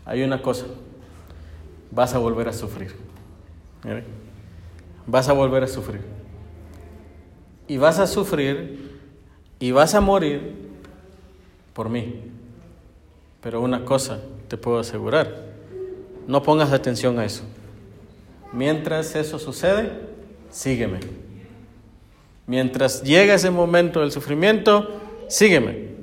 Hay 0.06 0.24
una 0.24 0.42
cosa, 0.42 0.66
vas 1.92 2.14
a 2.14 2.18
volver 2.18 2.50
a 2.50 2.54
sufrir. 2.54 2.94
Vas 5.06 5.30
a 5.30 5.34
volver 5.34 5.64
a 5.64 5.68
sufrir. 5.68 6.02
Y 7.68 7.78
vas 7.78 8.00
a 8.00 8.08
sufrir 8.08 9.00
y 9.60 9.72
vas 9.72 9.96
a 9.96 10.02
morir 10.02 10.56
por 11.74 11.90
mí. 11.90 12.22
Pero 13.42 13.62
una 13.62 13.86
cosa 13.86 14.20
te 14.48 14.58
puedo 14.58 14.80
asegurar, 14.80 15.43
no 16.28 16.44
pongas 16.44 16.72
atención 16.72 17.20
a 17.20 17.26
eso. 17.26 17.44
Mientras 18.52 19.16
eso 19.16 19.40
sucede, 19.40 19.92
sígueme. 20.52 21.00
Mientras 22.46 23.04
llega 23.04 23.34
ese 23.34 23.50
momento 23.50 24.02
del 24.02 24.12
sufrimiento, 24.12 24.90
sígueme. 25.28 25.94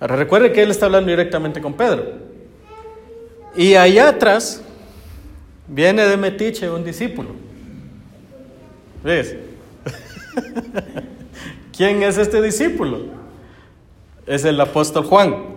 Ahora 0.00 0.16
recuerde 0.16 0.52
que 0.52 0.62
él 0.62 0.70
está 0.70 0.86
hablando 0.86 1.10
directamente 1.10 1.60
con 1.60 1.74
Pedro. 1.74 2.04
Y 3.56 3.74
allá 3.74 4.08
atrás 4.08 4.62
viene 5.68 6.06
de 6.06 6.16
Metiche 6.16 6.70
un 6.70 6.84
discípulo. 6.84 7.30
¿Ves? 9.02 9.36
¿Quién 11.76 12.02
es 12.02 12.18
este 12.18 12.42
discípulo? 12.42 13.06
Es 14.26 14.44
el 14.44 14.60
apóstol 14.60 15.04
Juan. 15.04 15.55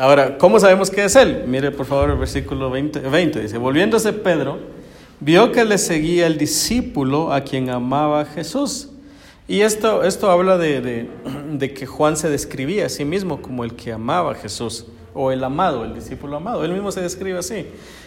Ahora, 0.00 0.38
¿cómo 0.38 0.58
sabemos 0.58 0.90
que 0.90 1.04
es 1.04 1.14
él? 1.14 1.44
Mire 1.46 1.72
por 1.72 1.84
favor 1.84 2.08
el 2.08 2.16
versículo 2.16 2.70
20, 2.70 3.00
20, 3.00 3.38
dice, 3.38 3.58
volviéndose 3.58 4.14
Pedro, 4.14 4.58
vio 5.20 5.52
que 5.52 5.62
le 5.62 5.76
seguía 5.76 6.26
el 6.26 6.38
discípulo 6.38 7.34
a 7.34 7.42
quien 7.42 7.68
amaba 7.68 8.24
Jesús. 8.24 8.88
Y 9.46 9.60
esto, 9.60 10.02
esto 10.02 10.30
habla 10.30 10.56
de, 10.56 11.10
que 11.76 11.84
Juan 11.84 12.16
se 12.16 12.30
describía 12.30 12.86
a 12.86 12.88
sí 12.88 13.04
mismo 13.04 13.42
como 13.42 13.62
el 13.62 13.74
que 13.74 13.92
amaba 13.92 14.32
a 14.32 14.34
Jesús, 14.36 14.86
o 15.12 15.32
el 15.32 15.44
amado, 15.44 15.84
el 15.84 15.92
discípulo 15.92 16.38
amado. 16.38 16.64
Él 16.64 16.72
mismo 16.72 16.90
se 16.92 17.02
describe 17.02 17.38
así. 17.38 17.66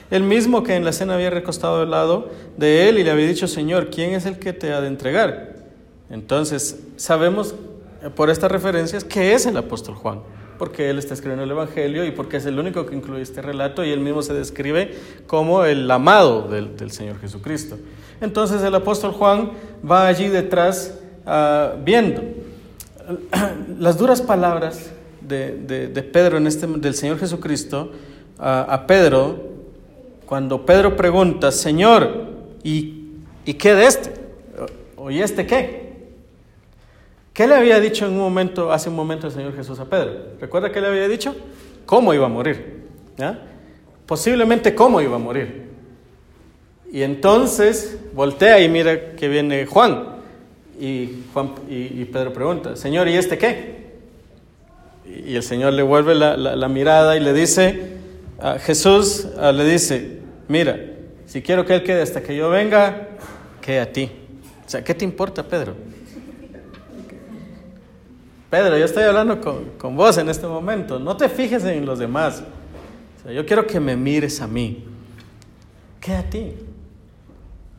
El 0.09 0.23
mismo 0.23 0.63
que 0.63 0.73
en 0.73 0.85
la 0.85 0.93
cena 0.93 1.13
había 1.13 1.29
recostado 1.29 1.83
al 1.83 1.91
lado 1.91 2.31
de 2.57 2.89
él 2.89 2.97
y 2.97 3.03
le 3.03 3.11
había 3.11 3.27
dicho, 3.27 3.47
Señor, 3.47 3.91
¿quién 3.91 4.13
es 4.13 4.25
el 4.25 4.39
que 4.39 4.51
te 4.51 4.73
ha 4.73 4.81
de 4.81 4.87
entregar? 4.87 5.57
Entonces, 6.09 6.79
sabemos 6.95 7.53
por 8.15 8.31
estas 8.31 8.51
referencias 8.51 9.03
que 9.03 9.35
es 9.35 9.45
el 9.45 9.57
apóstol 9.57 9.93
Juan 9.93 10.21
porque 10.63 10.89
él 10.89 10.97
está 10.97 11.13
escribiendo 11.13 11.43
el 11.43 11.51
Evangelio 11.51 12.05
y 12.05 12.11
porque 12.11 12.37
es 12.37 12.45
el 12.45 12.57
único 12.57 12.85
que 12.85 12.95
incluye 12.95 13.21
este 13.21 13.41
relato 13.41 13.83
y 13.83 13.91
él 13.91 13.99
mismo 13.99 14.21
se 14.21 14.33
describe 14.33 14.95
como 15.27 15.65
el 15.65 15.91
amado 15.91 16.43
del, 16.43 16.89
Señor 16.89 17.19
Jesucristo. 17.19 17.77
Entonces 18.21 18.61
el 18.61 18.73
apóstol 18.73 19.11
Juan 19.11 19.51
va 19.85 20.07
allí 20.07 20.29
detrás 20.29 20.97
ah, 21.25 21.73
viendo 21.83 22.23
las 23.77 23.97
duras 23.97 24.21
palabras 24.21 24.93
de, 25.19 26.09
Pedro, 26.13 26.37
en 26.37 26.47
este, 26.47 26.65
del 26.65 26.93
Señor 26.95 27.19
Jesucristo, 27.19 27.91
a 28.39 28.87
Pedro, 28.87 29.43
cuando 30.25 30.65
Pedro 30.65 30.95
pregunta, 30.95 31.51
Señor, 31.51 32.25
¿y, 32.63 33.09
¿y 33.43 33.55
qué 33.55 33.73
de 33.73 33.85
este? 33.85 34.13
¿O 34.95 35.11
y 35.11 35.21
este 35.21 35.45
qué? 35.45 35.82
¿Qué 37.33 37.47
le 37.47 37.55
había 37.55 37.79
dicho 37.79 38.05
en 38.05 38.13
un 38.13 38.19
momento, 38.19 38.71
hace 38.71 38.89
un 38.89 38.95
momento 38.95 39.25
el 39.25 39.33
Señor 39.33 39.55
Jesús 39.55 39.79
a 39.79 39.85
Pedro? 39.85 40.13
¿Recuerda 40.39 40.71
qué 40.71 40.79
le 40.79 40.87
había 40.87 41.07
dicho? 41.07 41.35
¿Cómo 41.85 42.13
iba 42.13 42.27
a 42.27 42.29
morir? 42.29 42.83
Posiblemente 44.05 44.75
cómo 44.75 45.01
iba 45.01 45.15
a 45.15 45.19
morir. 45.19 45.63
Y 46.91 47.01
entonces 47.01 47.97
voltea 48.13 48.59
y 48.59 48.69
mira 48.69 49.15
que 49.15 49.27
viene 49.27 49.65
Juan. 49.65 50.09
Y, 50.79 51.23
Juan, 51.33 51.53
y, 51.67 52.05
Pedro 52.05 52.33
pregunta, 52.33 52.75
Señor, 52.75 53.07
¿y 53.07 53.15
este 53.15 53.39
qué? 53.39 53.83
Y 55.25 55.35
el 55.35 55.43
Señor 55.43 55.73
le 55.73 55.81
vuelve 55.81 56.13
la, 56.13 56.67
mirada 56.67 57.17
y 57.17 57.19
le 57.19 57.33
dice, 57.33 57.93
Jesús 58.59 59.27
le 59.35 59.65
dice, 59.65 60.19
mira, 60.47 60.79
si 61.25 61.41
quiero 61.41 61.65
que 61.65 61.73
Él 61.73 61.83
quede 61.83 62.03
hasta 62.03 62.21
que 62.21 62.35
yo 62.35 62.51
venga, 62.51 63.07
que 63.59 63.79
a 63.79 63.91
ti. 63.91 64.11
O 64.63 64.69
sea, 64.69 64.83
¿qué 64.83 64.93
te 64.93 65.03
importa, 65.03 65.41
Pedro? 65.41 65.73
Pedro, 68.53 68.77
yo 68.77 68.85
estoy 68.85 69.01
hablando 69.01 69.41
con, 69.41 69.95
vos 69.95 70.15
en 70.19 70.29
este 70.29 70.45
momento. 70.45 70.99
No 70.99 71.17
te 71.17 71.27
fijes 71.27 71.65
en 71.65 71.87
los 71.87 71.97
demás. 71.97 72.43
yo 73.27 73.43
quiero 73.47 73.65
que 73.65 73.79
me 73.79 73.97
mires 73.97 74.39
a 74.41 74.45
mí. 74.45 74.85
¿Qué 75.99 76.13
a 76.13 76.21
ti? 76.29 76.53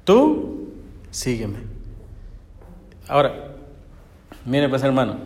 Tú 0.02 0.70
sígueme. 1.12 1.58
Ahora, 3.06 3.52
mire 4.44 4.68
pues 4.68 4.82
hermano, 4.82 5.18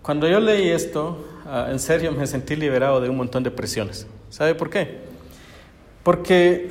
cuando 0.00 0.26
yo 0.26 0.40
leí 0.40 0.70
esto, 0.70 1.22
ah, 1.44 1.68
en 1.70 1.80
serio 1.80 2.10
me 2.12 2.26
sentí 2.26 2.56
liberado 2.56 2.98
de 3.02 3.10
un 3.10 3.16
montón 3.18 3.42
de 3.42 3.50
presiones. 3.50 4.06
¿Sabe 4.30 4.54
por 4.54 4.70
qué? 4.70 5.00
Porque 6.02 6.70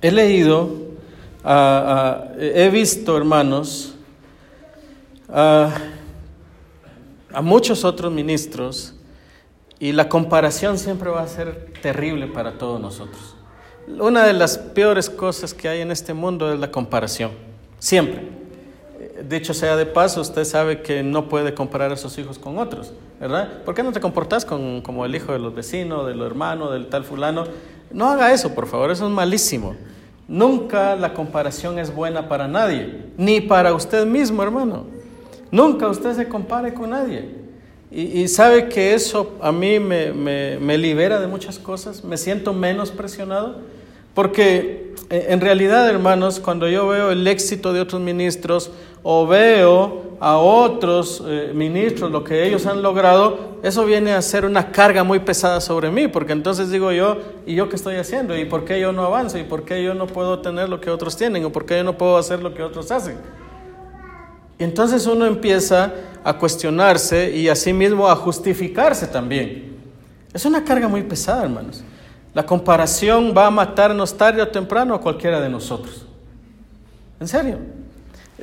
he 0.00 0.10
leído, 0.10 0.70
ah, 1.44 2.24
ah, 2.24 2.32
he 2.38 2.70
visto, 2.70 3.18
hermanos, 3.18 3.96
a 7.34 7.42
muchos 7.42 7.84
otros 7.84 8.12
ministros 8.12 8.94
y 9.78 9.92
la 9.92 10.08
comparación 10.08 10.78
siempre 10.78 11.10
va 11.10 11.22
a 11.22 11.28
ser 11.28 11.72
terrible 11.82 12.26
para 12.26 12.58
todos 12.58 12.80
nosotros. 12.80 13.36
Una 13.86 14.24
de 14.24 14.32
las 14.32 14.56
peores 14.56 15.10
cosas 15.10 15.52
que 15.52 15.68
hay 15.68 15.80
en 15.80 15.90
este 15.90 16.14
mundo 16.14 16.52
es 16.52 16.58
la 16.58 16.70
comparación, 16.70 17.32
siempre 17.78 18.44
dicho 19.28 19.54
sea 19.54 19.76
de 19.76 19.86
paso, 19.86 20.20
usted 20.20 20.44
sabe 20.44 20.82
que 20.82 21.02
no 21.02 21.28
puede 21.28 21.54
comparar 21.54 21.92
a 21.92 21.96
sus 21.96 22.18
hijos 22.18 22.38
con 22.38 22.58
otros, 22.58 22.92
¿verdad? 23.20 23.62
¿Por 23.64 23.74
qué 23.74 23.82
no 23.82 23.92
te 23.92 24.00
comportas 24.00 24.44
con, 24.44 24.80
como 24.82 25.04
el 25.04 25.14
hijo 25.14 25.32
de 25.32 25.38
los 25.38 25.54
vecinos, 25.54 26.06
del 26.06 26.20
hermano, 26.20 26.70
del 26.70 26.88
tal 26.88 27.04
fulano? 27.04 27.44
No 27.90 28.08
haga 28.08 28.32
eso, 28.32 28.54
por 28.54 28.66
favor, 28.66 28.90
eso 28.90 29.06
es 29.06 29.12
malísimo. 29.12 29.76
Nunca 30.26 30.96
la 30.96 31.14
comparación 31.14 31.78
es 31.78 31.94
buena 31.94 32.28
para 32.28 32.48
nadie, 32.48 33.04
ni 33.16 33.40
para 33.40 33.74
usted 33.74 34.06
mismo, 34.06 34.42
hermano. 34.42 34.86
Nunca 35.54 35.86
usted 35.86 36.16
se 36.16 36.28
compare 36.28 36.74
con 36.74 36.90
nadie. 36.90 37.28
Y, 37.88 38.26
sabe 38.26 38.68
que 38.68 38.92
eso 38.92 39.34
a 39.40 39.52
mí 39.52 39.78
me, 39.78 40.78
libera 40.78 41.20
de 41.20 41.28
muchas 41.28 41.60
cosas, 41.60 42.02
me 42.02 42.16
siento 42.16 42.52
menos 42.52 42.90
presionado, 42.90 43.58
porque 44.14 44.94
eh, 45.10 45.26
en 45.28 45.40
realidad, 45.40 45.88
hermanos, 45.88 46.40
cuando 46.40 46.68
yo 46.68 46.88
veo 46.88 47.12
el 47.12 47.24
éxito 47.28 47.72
de 47.72 47.80
otros 47.80 48.02
ministros 48.02 48.72
o 49.04 49.28
veo 49.28 50.16
a 50.18 50.38
otros 50.38 51.22
eh, 51.24 51.52
ministros 51.54 52.10
lo 52.10 52.24
que 52.24 52.44
ellos 52.44 52.66
han 52.66 52.82
logrado, 52.82 53.60
eso 53.62 53.84
viene 53.84 54.12
a 54.12 54.22
ser 54.22 54.44
una 54.44 54.72
carga 54.72 55.04
muy 55.04 55.20
pesada 55.20 55.60
sobre 55.60 55.88
mí, 55.88 56.08
porque 56.08 56.32
entonces 56.32 56.72
digo 56.72 56.90
yo, 56.90 57.18
¿y 57.46 57.54
yo 57.54 57.68
qué 57.68 57.76
estoy 57.76 57.94
haciendo? 57.94 58.36
¿Y 58.36 58.44
por 58.44 58.64
qué 58.64 58.80
yo 58.80 58.92
no 58.92 59.04
avanzo? 59.04 59.38
¿Y 59.38 59.44
por 59.44 59.64
qué 59.64 59.84
yo 59.84 59.94
no 59.94 60.08
puedo 60.08 60.40
tener 60.40 60.68
lo 60.68 60.80
que 60.80 60.90
otros 60.90 61.16
tienen? 61.16 61.44
¿O 61.44 61.52
por 61.52 61.64
qué 61.64 61.76
yo 61.76 61.84
no 61.84 61.96
puedo 61.96 62.16
hacer 62.16 62.42
lo 62.42 62.54
que 62.54 62.64
otros 62.64 62.90
hacen? 62.90 63.18
Entonces 64.64 65.06
uno 65.06 65.26
empieza 65.26 65.92
a 66.24 66.38
cuestionarse 66.38 67.36
y 67.36 67.48
asimismo 67.48 68.08
a 68.08 68.16
justificarse 68.16 69.06
también. 69.06 69.74
Es 70.32 70.46
una 70.46 70.64
carga 70.64 70.88
muy 70.88 71.02
pesada, 71.02 71.44
hermanos. 71.44 71.84
La 72.32 72.46
comparación 72.46 73.34
va 73.36 73.46
a 73.46 73.50
matarnos 73.50 74.16
tarde 74.16 74.40
o 74.40 74.48
temprano 74.48 74.94
a 74.94 75.00
cualquiera 75.00 75.38
de 75.40 75.50
nosotros. 75.50 76.06
En 77.20 77.28
serio. 77.28 77.58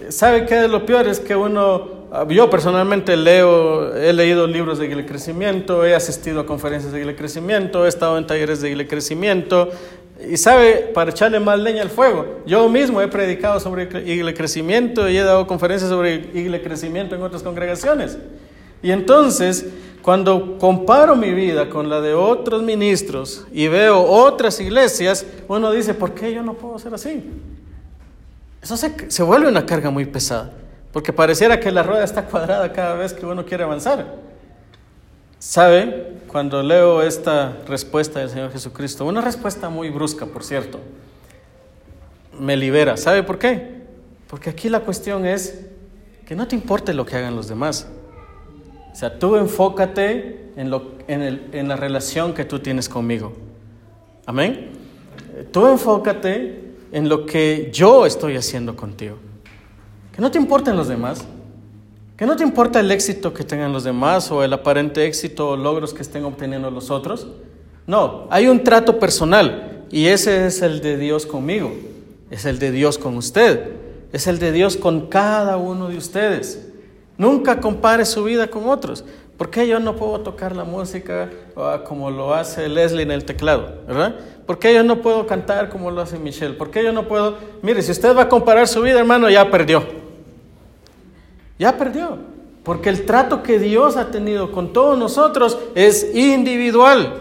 ¿Sabe 0.09 0.45
qué 0.45 0.63
es 0.63 0.69
lo 0.69 0.85
peor? 0.85 1.07
Es 1.07 1.19
que 1.19 1.35
uno, 1.35 2.07
yo 2.29 2.49
personalmente 2.49 3.17
leo, 3.17 3.93
he 3.95 4.13
leído 4.13 4.47
libros 4.47 4.77
de 4.77 4.85
Iglesia 4.85 5.09
Crecimiento, 5.09 5.83
he 5.83 5.93
asistido 5.95 6.39
a 6.39 6.45
conferencias 6.45 6.93
de 6.93 6.99
Iglesia 6.99 7.17
Crecimiento, 7.17 7.85
he 7.85 7.89
estado 7.89 8.17
en 8.17 8.25
talleres 8.25 8.61
de 8.61 8.69
Iglesia 8.69 8.89
Crecimiento, 8.89 9.69
y 10.29 10.37
sabe, 10.37 10.91
para 10.93 11.11
echarle 11.11 11.39
más 11.39 11.59
leña 11.59 11.81
al 11.81 11.89
fuego, 11.89 12.41
yo 12.45 12.67
mismo 12.69 13.01
he 13.01 13.07
predicado 13.07 13.59
sobre 13.59 13.83
Iglesia 13.83 14.33
Crecimiento 14.33 15.09
y 15.09 15.17
he 15.17 15.23
dado 15.23 15.47
conferencias 15.47 15.89
sobre 15.89 16.15
Iglesia 16.15 16.63
Crecimiento 16.63 17.15
en 17.15 17.23
otras 17.23 17.43
congregaciones. 17.43 18.17
Y 18.83 18.91
entonces, 18.91 19.65
cuando 20.01 20.57
comparo 20.57 21.15
mi 21.15 21.31
vida 21.31 21.69
con 21.69 21.89
la 21.89 22.01
de 22.01 22.13
otros 22.13 22.63
ministros 22.63 23.45
y 23.51 23.67
veo 23.67 24.01
otras 24.01 24.59
iglesias, 24.59 25.25
uno 25.47 25.71
dice, 25.71 25.93
¿por 25.93 26.13
qué 26.13 26.33
yo 26.33 26.41
no 26.41 26.53
puedo 26.55 26.79
ser 26.79 26.93
así? 26.93 27.23
Eso 28.61 28.77
se, 28.77 29.23
vuelve 29.23 29.47
una 29.47 29.65
carga 29.65 29.89
muy 29.89 30.05
pesada, 30.05 30.51
porque 30.91 31.13
pareciera 31.13 31.59
que 31.59 31.71
la 31.71 31.83
rueda 31.83 32.03
está 32.03 32.25
cuadrada 32.25 32.71
cada 32.71 32.95
vez 32.95 33.13
que 33.13 33.25
uno 33.25 33.45
quiere 33.45 33.63
avanzar. 33.63 34.30
¿Sabe? 35.41 36.17
Cuando 36.27 36.61
leo 36.61 37.01
esta 37.01 37.57
respuesta 37.67 38.19
del 38.19 38.29
Señor 38.29 38.51
Jesucristo, 38.51 39.07
una 39.07 39.21
respuesta 39.21 39.69
muy 39.69 39.89
brusca, 39.89 40.27
por 40.27 40.43
cierto, 40.43 40.79
me 42.39 42.55
libera. 42.55 42.95
¿Sabe 42.95 43.23
por 43.23 43.39
qué? 43.39 43.81
Porque 44.27 44.51
aquí 44.51 44.69
la 44.69 44.81
cuestión 44.81 45.25
es 45.25 45.65
que 46.27 46.35
no 46.35 46.47
te 46.47 46.55
importe 46.55 46.93
lo 46.93 47.07
que 47.07 47.15
hagan 47.15 47.35
los 47.35 47.47
demás. 47.47 47.87
O 48.93 48.95
sea, 48.95 49.17
tú 49.17 49.35
enfócate 49.35 50.51
en, 50.55 50.69
lo, 50.69 50.91
en, 51.07 51.49
en 51.51 51.67
la 51.67 51.75
relación 51.75 52.35
que 52.35 52.45
tú 52.45 52.59
tienes 52.59 52.87
conmigo. 52.87 53.33
Amén. 54.27 54.69
Tú 55.51 55.65
enfócate 55.65 56.75
en 56.91 57.09
lo 57.09 57.25
que 57.25 57.71
yo 57.73 58.05
estoy 58.05 58.37
haciendo 58.37 58.75
contigo. 58.75 59.17
Que 60.15 60.21
no 60.21 60.29
te 60.29 60.37
importen 60.37 60.77
los 60.77 60.87
demás. 60.87 61.25
Que 62.21 62.27
no 62.27 62.35
te 62.35 62.43
importa 62.43 62.79
el 62.79 62.91
éxito 62.91 63.33
que 63.33 63.43
tengan 63.43 63.73
los 63.73 63.83
demás 63.83 64.29
o 64.31 64.43
el 64.43 64.53
aparente 64.53 65.07
éxito 65.07 65.49
o 65.49 65.57
logros 65.57 65.91
que 65.91 66.03
estén 66.03 66.23
obteniendo 66.23 66.69
los 66.69 66.91
otros. 66.91 67.25
No, 67.87 68.27
hay 68.29 68.47
un 68.47 68.63
trato 68.63 68.99
personal 68.99 69.85
y 69.89 70.05
ese 70.05 70.45
es 70.45 70.61
el 70.61 70.81
de 70.81 70.97
Dios 70.97 71.25
conmigo. 71.25 71.73
Es 72.29 72.45
el 72.45 72.59
de 72.59 72.69
Dios 72.69 72.99
con 72.99 73.17
usted. 73.17 73.71
Es 74.13 74.27
el 74.27 74.37
de 74.37 74.51
Dios 74.51 74.77
con 74.77 75.07
cada 75.07 75.57
uno 75.57 75.87
de 75.89 75.97
ustedes. 75.97 76.69
Nunca 77.17 77.59
compare 77.59 78.05
su 78.05 78.23
vida 78.23 78.51
con 78.51 78.69
otros. 78.69 79.03
¿Por 79.35 79.49
qué 79.49 79.67
yo 79.67 79.79
no 79.79 79.95
puedo 79.95 80.19
tocar 80.19 80.55
la 80.55 80.63
música 80.63 81.27
ah, 81.57 81.81
como 81.83 82.11
lo 82.11 82.35
hace 82.35 82.69
Leslie 82.69 83.01
en 83.01 83.09
el 83.09 83.25
teclado? 83.25 83.81
¿Verdad? 83.87 84.13
¿Por 84.45 84.59
qué 84.59 84.75
yo 84.75 84.83
no 84.83 85.01
puedo 85.01 85.25
cantar 85.25 85.69
como 85.69 85.89
lo 85.89 86.01
hace 86.01 86.19
Michelle? 86.19 86.53
¿Por 86.53 86.69
qué 86.69 86.83
yo 86.83 86.91
no 86.91 87.07
puedo? 87.07 87.37
Mire, 87.63 87.81
si 87.81 87.91
usted 87.91 88.15
va 88.15 88.21
a 88.21 88.29
comparar 88.29 88.67
su 88.67 88.79
vida, 88.83 88.99
hermano, 88.99 89.27
ya 89.27 89.49
perdió. 89.49 90.00
Ya 91.61 91.77
perdió. 91.77 92.17
Porque 92.63 92.89
el 92.89 93.05
trato 93.05 93.43
que 93.43 93.59
Dios 93.59 93.95
ha 93.95 94.09
tenido 94.09 94.51
con 94.51 94.73
todos 94.73 94.97
nosotros 94.97 95.59
es 95.75 96.15
individual. 96.15 97.13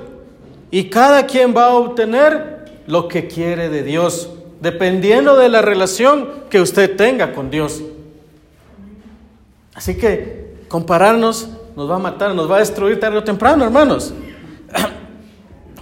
Y 0.71 0.89
cada 0.89 1.27
quien 1.27 1.55
va 1.55 1.67
a 1.67 1.75
obtener 1.75 2.65
lo 2.87 3.07
que 3.07 3.29
quiere 3.29 3.69
de 3.69 3.83
Dios, 3.83 4.31
dependiendo 4.63 5.37
de 5.37 5.51
la 5.51 5.61
relación 5.61 6.27
que 6.49 6.59
usted 6.59 6.97
tenga 6.97 7.35
con 7.35 7.51
Dios. 7.51 7.83
Así 9.75 9.99
que 9.99 10.55
compararnos 10.69 11.51
nos 11.77 11.91
va 11.91 11.97
a 11.97 11.99
matar, 11.99 12.35
nos 12.35 12.51
va 12.51 12.57
a 12.57 12.61
destruir 12.61 12.99
tarde 12.99 13.19
o 13.19 13.25
temprano, 13.25 13.63
hermanos. 13.63 14.15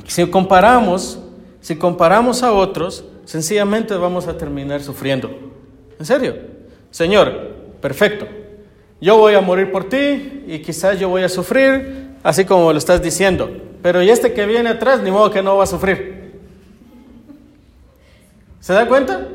Si 0.09 0.27
comparamos 0.27 1.21
si 1.61 1.77
comparamos 1.77 2.42
a 2.42 2.53
otros, 2.55 3.05
sencillamente 3.25 3.94
vamos 3.94 4.27
a 4.27 4.37
terminar 4.37 4.83
sufriendo. 4.83 5.31
¿En 5.99 6.07
serio? 6.07 6.35
Señor, 6.90 7.55
perfecto. 7.81 8.27
Yo 9.00 9.16
voy 9.16 9.34
a 9.34 9.40
morir 9.40 9.70
por 9.70 9.88
ti 9.88 10.44
y 10.46 10.58
quizás 10.61 10.98
yo 10.98 11.08
voy 11.08 11.22
a 11.22 11.28
sufrir, 11.28 12.16
así 12.22 12.44
como 12.44 12.72
lo 12.72 12.78
estás 12.78 13.00
diciendo. 13.00 13.50
Pero 13.82 14.02
y 14.02 14.11
este 14.11 14.32
que 14.32 14.46
viene 14.46 14.70
atrás, 14.70 15.00
ni 15.00 15.11
modo 15.11 15.30
que 15.30 15.42
no 15.42 15.56
va 15.56 15.64
a 15.64 15.68
sufrir. 15.68 16.40
¿Se 18.61 18.72
da 18.72 18.88
cuenta? 18.88 19.28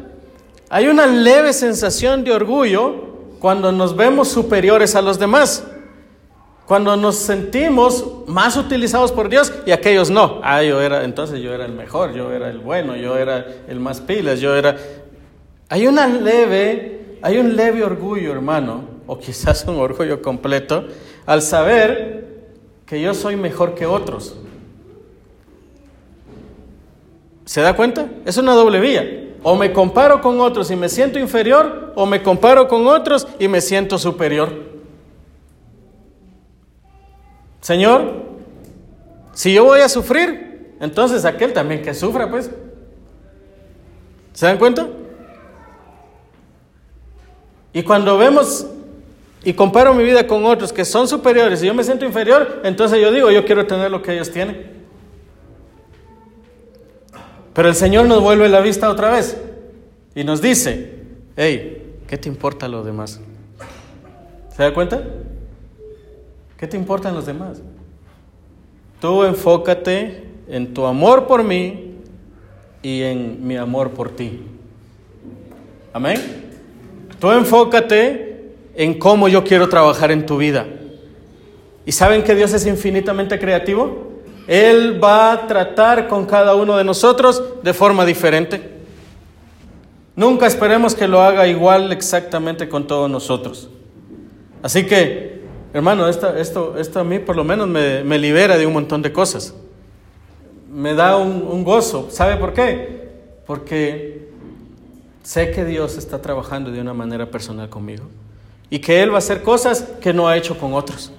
Hay 0.69 0.87
una 0.87 1.05
leve 1.05 1.53
sensación 1.53 2.23
de 2.23 2.33
orgullo 2.33 3.13
cuando 3.39 3.71
nos 3.71 3.95
vemos 3.95 4.27
superiores 4.27 4.95
a 4.95 5.01
los 5.01 5.17
demás. 5.17 5.65
Cuando 6.65 6.95
nos 6.95 7.15
sentimos 7.15 8.05
más 8.27 8.55
utilizados 8.57 9.11
por 9.11 9.29
Dios 9.29 9.53
y 9.65 9.71
aquellos 9.71 10.09
no. 10.09 10.39
Ah, 10.43 10.63
yo 10.63 10.81
era, 10.81 11.03
entonces 11.03 11.41
yo 11.41 11.53
era 11.53 11.65
el 11.65 11.73
mejor, 11.73 12.13
yo 12.13 12.31
era 12.31 12.49
el 12.49 12.59
bueno, 12.59 12.95
yo 12.95 13.17
era 13.17 13.45
el 13.67 13.79
más 13.79 14.01
pilas, 14.01 14.39
yo 14.39 14.55
era... 14.55 14.77
Hay 15.69 15.87
una 15.87 16.07
leve, 16.07 17.17
hay 17.21 17.37
un 17.37 17.55
leve 17.55 17.83
orgullo, 17.83 18.31
hermano, 18.31 18.92
o 19.07 19.17
quizás 19.17 19.65
un 19.65 19.75
orgullo 19.77 20.21
completo, 20.21 20.85
al 21.25 21.41
saber 21.41 22.51
que 22.85 23.01
yo 23.01 23.13
soy 23.13 23.35
mejor 23.35 23.75
que 23.75 23.85
otros. 23.85 24.35
¿Se 27.45 27.61
da 27.61 27.75
cuenta? 27.75 28.07
Es 28.25 28.37
una 28.37 28.53
doble 28.53 28.79
vía. 28.79 29.19
O 29.43 29.55
me 29.55 29.73
comparo 29.73 30.21
con 30.21 30.39
otros 30.39 30.71
y 30.71 30.75
me 30.75 30.87
siento 30.87 31.19
inferior, 31.19 31.91
o 31.95 32.05
me 32.05 32.23
comparo 32.23 32.67
con 32.67 32.87
otros 32.87 33.27
y 33.39 33.47
me 33.47 33.59
siento 33.59 33.97
superior. 33.97 34.49
Señor, 37.59 38.23
si 39.33 39.53
yo 39.53 39.65
voy 39.65 39.81
a 39.81 39.89
sufrir, 39.89 40.75
entonces 40.79 41.25
aquel 41.25 41.51
también 41.51 41.81
que 41.81 41.93
sufra, 41.93 42.29
pues. 42.29 42.49
¿Se 44.33 44.45
dan 44.45 44.57
cuenta? 44.57 44.87
Y 47.73 47.83
cuando 47.83 48.17
vemos 48.17 48.67
y 49.43 49.53
comparo 49.53 49.93
mi 49.93 50.03
vida 50.03 50.25
con 50.25 50.45
otros 50.45 50.71
que 50.71 50.85
son 50.85 51.07
superiores 51.07 51.61
y 51.61 51.67
yo 51.67 51.73
me 51.73 51.83
siento 51.83 52.05
inferior, 52.05 52.61
entonces 52.63 53.01
yo 53.01 53.11
digo, 53.11 53.29
yo 53.29 53.45
quiero 53.45 53.67
tener 53.67 53.91
lo 53.91 54.01
que 54.01 54.13
ellos 54.13 54.31
tienen. 54.31 54.83
Pero 57.53 57.67
el 57.67 57.75
Señor 57.75 58.05
nos 58.05 58.21
vuelve 58.21 58.49
la 58.49 58.61
vista 58.61 58.89
otra 58.89 59.11
vez 59.11 59.37
y 60.15 60.23
nos 60.23 60.41
dice, 60.41 60.93
hey, 61.35 61.97
¿qué 62.07 62.17
te 62.17 62.29
importa 62.29 62.67
lo 62.67 62.83
demás? 62.83 63.19
¿Se 64.55 64.63
da 64.63 64.73
cuenta? 64.73 65.03
¿Qué 66.57 66.67
te 66.67 66.77
importan 66.77 67.13
los 67.13 67.25
demás? 67.25 67.61
Tú 68.99 69.23
enfócate 69.23 70.23
en 70.47 70.73
tu 70.73 70.85
amor 70.85 71.27
por 71.27 71.43
mí 71.43 71.95
y 72.81 73.01
en 73.01 73.45
mi 73.45 73.57
amor 73.57 73.91
por 73.91 74.09
ti. 74.09 74.41
Amén. 75.91 76.19
Tú 77.19 77.31
enfócate 77.31 78.32
en 78.75 78.97
cómo 78.97 79.27
yo 79.27 79.43
quiero 79.43 79.69
trabajar 79.69 80.11
en 80.11 80.25
tu 80.25 80.37
vida. 80.37 80.65
¿Y 81.85 81.91
saben 81.91 82.23
que 82.23 82.35
Dios 82.35 82.53
es 82.53 82.65
infinitamente 82.65 83.37
creativo? 83.39 84.11
Él 84.47 85.01
va 85.01 85.31
a 85.31 85.47
tratar 85.47 86.07
con 86.07 86.25
cada 86.25 86.55
uno 86.55 86.77
de 86.77 86.83
nosotros 86.83 87.43
de 87.61 87.73
forma 87.73 88.05
diferente. 88.05 88.71
Nunca 90.15 90.47
esperemos 90.47 90.95
que 90.95 91.07
lo 91.07 91.21
haga 91.21 91.47
igual 91.47 91.91
exactamente 91.91 92.69
con 92.69 92.87
todos 92.87 93.09
nosotros. 93.09 93.69
Así 94.61 94.85
que, 94.85 95.41
hermano, 95.73 96.07
esto, 96.07 96.35
esto, 96.35 96.77
esto 96.77 96.99
a 96.99 97.03
mí 97.03 97.19
por 97.19 97.35
lo 97.35 97.43
menos 97.43 97.67
me, 97.67 98.17
libera 98.17 98.57
de 98.57 98.65
un 98.65 98.73
montón 98.73 99.01
de 99.01 99.11
cosas. 99.11 99.53
Me 100.71 100.93
da 100.93 101.17
un 101.17 101.63
gozo. 101.63 102.09
¿Sabe 102.11 102.37
por 102.37 102.53
qué? 102.53 103.09
Porque 103.45 104.29
sé 105.23 105.51
que 105.51 105.65
Dios 105.65 105.97
está 105.97 106.21
trabajando 106.21 106.71
de 106.71 106.79
una 106.79 106.93
manera 106.93 107.29
personal 107.29 107.69
conmigo 107.69 108.05
y 108.73 108.79
que 108.79 109.03
Él 109.03 109.11
va 109.11 109.17
a 109.17 109.17
hacer 109.19 109.43
cosas 109.43 109.83
que 110.01 110.13
no 110.13 110.27
ha 110.27 110.35
hecho 110.35 110.57
con 110.57 110.73
otros. 110.73 111.11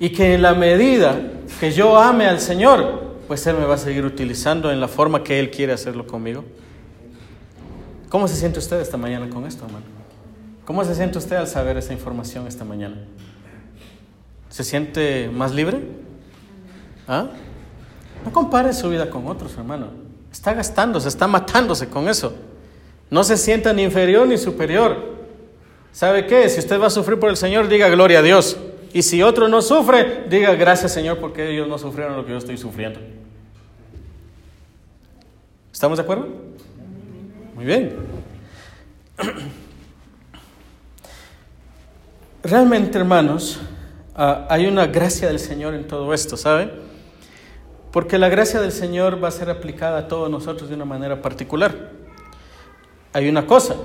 Y 0.00 0.10
que 0.10 0.34
en 0.34 0.42
la 0.42 0.52
medida 0.52 1.16
que 1.60 1.70
yo 1.70 1.96
ame 1.96 2.26
al 2.26 2.40
Señor, 2.40 3.18
pues 3.28 3.46
Él 3.46 3.54
me 3.56 3.64
va 3.64 3.76
a 3.76 3.78
seguir 3.78 4.04
utilizando 4.04 4.72
en 4.72 4.80
la 4.80 4.88
forma 4.88 5.22
que 5.22 5.38
Él 5.38 5.52
quiere 5.52 5.72
hacerlo 5.72 6.08
conmigo. 6.08 6.44
¿Cómo 8.08 8.26
se 8.26 8.34
siente 8.34 8.58
usted 8.58 8.80
esta 8.80 8.96
mañana 8.96 9.30
con 9.30 9.46
esto, 9.46 9.64
hermano? 9.64 9.84
¿Cómo 10.64 10.84
se 10.84 10.92
siente 10.96 11.18
usted 11.18 11.36
al 11.36 11.46
saber 11.46 11.76
esa 11.76 11.92
información 11.92 12.48
esta 12.48 12.64
mañana? 12.64 12.96
¿Se 14.48 14.64
siente 14.64 15.30
más 15.32 15.54
libre? 15.54 15.82
¿Ah? 17.06 17.28
No 18.24 18.32
compare 18.32 18.72
su 18.72 18.88
vida 18.88 19.08
con 19.08 19.28
otros, 19.28 19.56
hermano. 19.56 19.86
Está 20.32 20.52
gastándose, 20.52 21.06
está 21.06 21.28
matándose 21.28 21.88
con 21.88 22.08
eso. 22.08 22.34
No 23.12 23.22
se 23.24 23.36
sienta 23.36 23.74
ni 23.74 23.82
inferior 23.82 24.26
ni 24.26 24.38
superior. 24.38 24.96
¿Sabe 25.92 26.26
qué? 26.26 26.48
Si 26.48 26.60
usted 26.60 26.80
va 26.80 26.86
a 26.86 26.90
sufrir 26.90 27.20
por 27.20 27.28
el 27.28 27.36
Señor, 27.36 27.68
diga 27.68 27.90
gloria 27.90 28.20
a 28.20 28.22
Dios. 28.22 28.56
Y 28.94 29.02
si 29.02 29.22
otro 29.22 29.48
no 29.48 29.60
sufre, 29.60 30.24
diga 30.30 30.54
gracias 30.54 30.94
Señor 30.94 31.18
porque 31.18 31.50
ellos 31.50 31.68
no 31.68 31.76
sufrieron 31.76 32.16
lo 32.16 32.24
que 32.24 32.32
yo 32.32 32.38
estoy 32.38 32.56
sufriendo. 32.56 33.00
¿Estamos 35.70 35.98
de 35.98 36.04
acuerdo? 36.04 36.26
Muy 37.54 37.66
bien. 37.66 37.96
Realmente, 42.42 42.96
hermanos, 42.96 43.60
uh, 44.16 44.46
hay 44.48 44.64
una 44.64 44.86
gracia 44.86 45.28
del 45.28 45.38
Señor 45.38 45.74
en 45.74 45.86
todo 45.86 46.14
esto, 46.14 46.38
¿saben? 46.38 46.72
Porque 47.90 48.16
la 48.16 48.30
gracia 48.30 48.58
del 48.62 48.72
Señor 48.72 49.22
va 49.22 49.28
a 49.28 49.32
ser 49.32 49.50
aplicada 49.50 49.98
a 49.98 50.08
todos 50.08 50.30
nosotros 50.30 50.70
de 50.70 50.76
una 50.76 50.86
manera 50.86 51.20
particular. 51.20 52.00
Hay 53.12 53.28
una 53.28 53.46
cosa, 53.46 53.76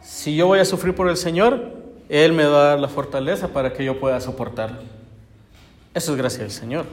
si 0.00 0.34
yo 0.36 0.46
voy 0.46 0.60
a 0.60 0.64
sufrir 0.64 0.94
por 0.94 1.08
el 1.08 1.16
Señor, 1.16 1.76
él 2.08 2.32
me 2.32 2.44
va 2.44 2.60
a 2.60 2.64
dar 2.68 2.78
la 2.78 2.88
fortaleza 2.88 3.48
para 3.48 3.72
que 3.72 3.84
yo 3.84 3.98
pueda 3.98 4.20
soportarlo. 4.20 4.78
Eso 5.92 6.12
es 6.12 6.18
gracia 6.18 6.40
del 6.40 6.50
Señor. 6.50 6.84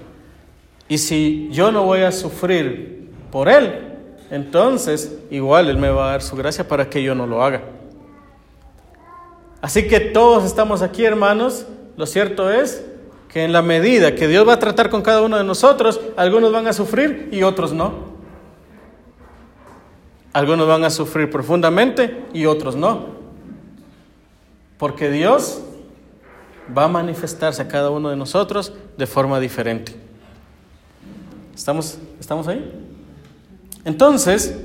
Y 0.87 0.97
si 0.97 1.49
yo 1.51 1.71
no 1.71 1.83
voy 1.83 2.01
a 2.01 2.11
sufrir 2.11 3.09
por 3.31 3.49
Él, 3.49 3.97
entonces 4.31 5.17
igual 5.29 5.69
Él 5.69 5.77
me 5.77 5.89
va 5.89 6.07
a 6.07 6.11
dar 6.11 6.21
su 6.21 6.35
gracia 6.35 6.67
para 6.67 6.89
que 6.89 7.03
yo 7.03 7.15
no 7.15 7.27
lo 7.27 7.43
haga. 7.43 7.63
Así 9.61 9.87
que 9.87 9.99
todos 9.99 10.43
estamos 10.43 10.81
aquí, 10.81 11.05
hermanos. 11.05 11.65
Lo 11.95 12.05
cierto 12.05 12.51
es 12.51 12.83
que 13.29 13.43
en 13.43 13.53
la 13.53 13.61
medida 13.61 14.15
que 14.15 14.27
Dios 14.27 14.47
va 14.47 14.53
a 14.53 14.59
tratar 14.59 14.89
con 14.89 15.01
cada 15.01 15.21
uno 15.21 15.37
de 15.37 15.43
nosotros, 15.43 16.01
algunos 16.17 16.51
van 16.51 16.67
a 16.67 16.73
sufrir 16.73 17.29
y 17.31 17.43
otros 17.43 17.71
no. 17.71 18.12
Algunos 20.33 20.67
van 20.67 20.83
a 20.83 20.89
sufrir 20.89 21.29
profundamente 21.29 22.25
y 22.33 22.45
otros 22.47 22.75
no. 22.75 23.13
Porque 24.77 25.11
Dios 25.11 25.61
va 26.75 26.85
a 26.85 26.87
manifestarse 26.87 27.61
a 27.61 27.67
cada 27.67 27.91
uno 27.91 28.09
de 28.09 28.15
nosotros 28.15 28.73
de 28.97 29.05
forma 29.05 29.39
diferente. 29.39 29.93
¿Estamos, 31.55 31.99
¿estamos 32.19 32.47
ahí? 32.47 32.71
Entonces, 33.85 34.59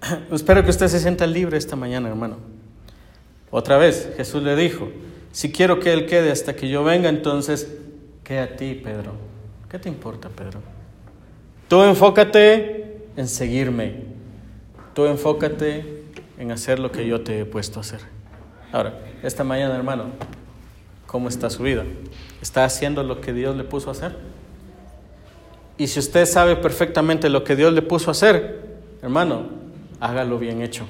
espero 0.30 0.62
que 0.62 0.70
usted 0.70 0.88
se 0.88 1.00
sienta 1.00 1.26
libre 1.26 1.58
esta 1.58 1.76
mañana, 1.76 2.08
hermano. 2.08 2.36
Otra 3.50 3.78
vez, 3.78 4.12
Jesús 4.16 4.42
le 4.42 4.54
dijo, 4.54 4.88
si 5.32 5.50
quiero 5.50 5.80
que 5.80 5.92
Él 5.92 6.06
quede 6.06 6.30
hasta 6.30 6.54
que 6.54 6.68
yo 6.68 6.84
venga, 6.84 7.08
entonces, 7.08 7.68
¿qué 8.22 8.38
a 8.38 8.54
ti, 8.56 8.74
Pedro? 8.74 9.12
¿Qué 9.68 9.78
te 9.78 9.88
importa, 9.88 10.28
Pedro? 10.28 10.60
Tú 11.68 11.82
enfócate 11.82 13.06
en 13.16 13.26
seguirme. 13.26 14.09
Tú 14.94 15.06
enfócate 15.06 16.04
en 16.38 16.50
hacer 16.52 16.78
lo 16.78 16.90
que 16.90 17.06
yo 17.06 17.22
te 17.22 17.40
he 17.40 17.44
puesto 17.44 17.78
a 17.78 17.82
hacer. 17.82 18.00
Ahora, 18.72 18.98
esta 19.22 19.44
mañana, 19.44 19.74
hermano, 19.76 20.06
¿cómo 21.06 21.28
está 21.28 21.50
su 21.50 21.62
vida? 21.62 21.84
¿Está 22.40 22.64
haciendo 22.64 23.02
lo 23.02 23.20
que 23.20 23.32
Dios 23.32 23.56
le 23.56 23.64
puso 23.64 23.88
a 23.88 23.92
hacer? 23.92 24.16
Y 25.76 25.86
si 25.86 25.98
usted 25.98 26.26
sabe 26.26 26.56
perfectamente 26.56 27.28
lo 27.28 27.42
que 27.42 27.56
Dios 27.56 27.72
le 27.72 27.82
puso 27.82 28.10
a 28.10 28.12
hacer, 28.12 28.78
hermano, 29.02 29.46
hágalo 29.98 30.38
bien 30.38 30.62
hecho. 30.62 30.86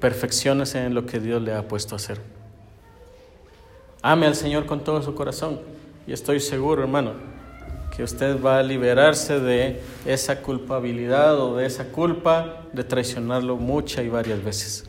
Perfeccionese 0.00 0.84
en 0.84 0.94
lo 0.94 1.06
que 1.06 1.20
Dios 1.20 1.40
le 1.42 1.54
ha 1.54 1.68
puesto 1.68 1.94
a 1.94 1.96
hacer. 1.96 2.20
Ame 4.02 4.26
al 4.26 4.34
Señor 4.34 4.66
con 4.66 4.82
todo 4.82 5.00
su 5.02 5.14
corazón. 5.14 5.60
Y 6.06 6.12
estoy 6.12 6.40
seguro, 6.40 6.82
hermano, 6.82 7.12
que 7.94 8.02
usted 8.02 8.42
va 8.42 8.58
a 8.58 8.62
liberarse 8.62 9.38
de 9.38 9.82
esa 10.06 10.40
culpabilidad 10.40 11.38
o 11.38 11.56
de 11.56 11.66
esa 11.66 11.84
culpa 11.84 12.62
de 12.72 12.84
traicionarlo 12.84 13.56
muchas 13.56 14.04
y 14.04 14.08
varias 14.08 14.42
veces. 14.42 14.84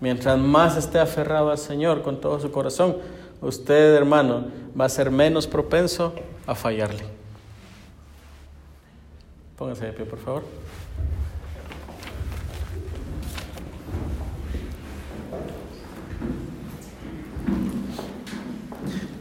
Mientras 0.00 0.38
más 0.38 0.78
esté 0.78 0.98
aferrado 0.98 1.50
al 1.50 1.58
Señor 1.58 2.00
con 2.00 2.18
todo 2.18 2.40
su 2.40 2.50
corazón, 2.50 2.96
usted, 3.42 3.94
hermano, 3.94 4.46
va 4.78 4.86
a 4.86 4.88
ser 4.88 5.10
menos 5.10 5.46
propenso 5.46 6.14
a 6.46 6.54
fallarle. 6.54 7.04
Póngase 9.58 9.84
de 9.84 9.92
pie, 9.92 10.06
por 10.06 10.18
favor. 10.18 10.42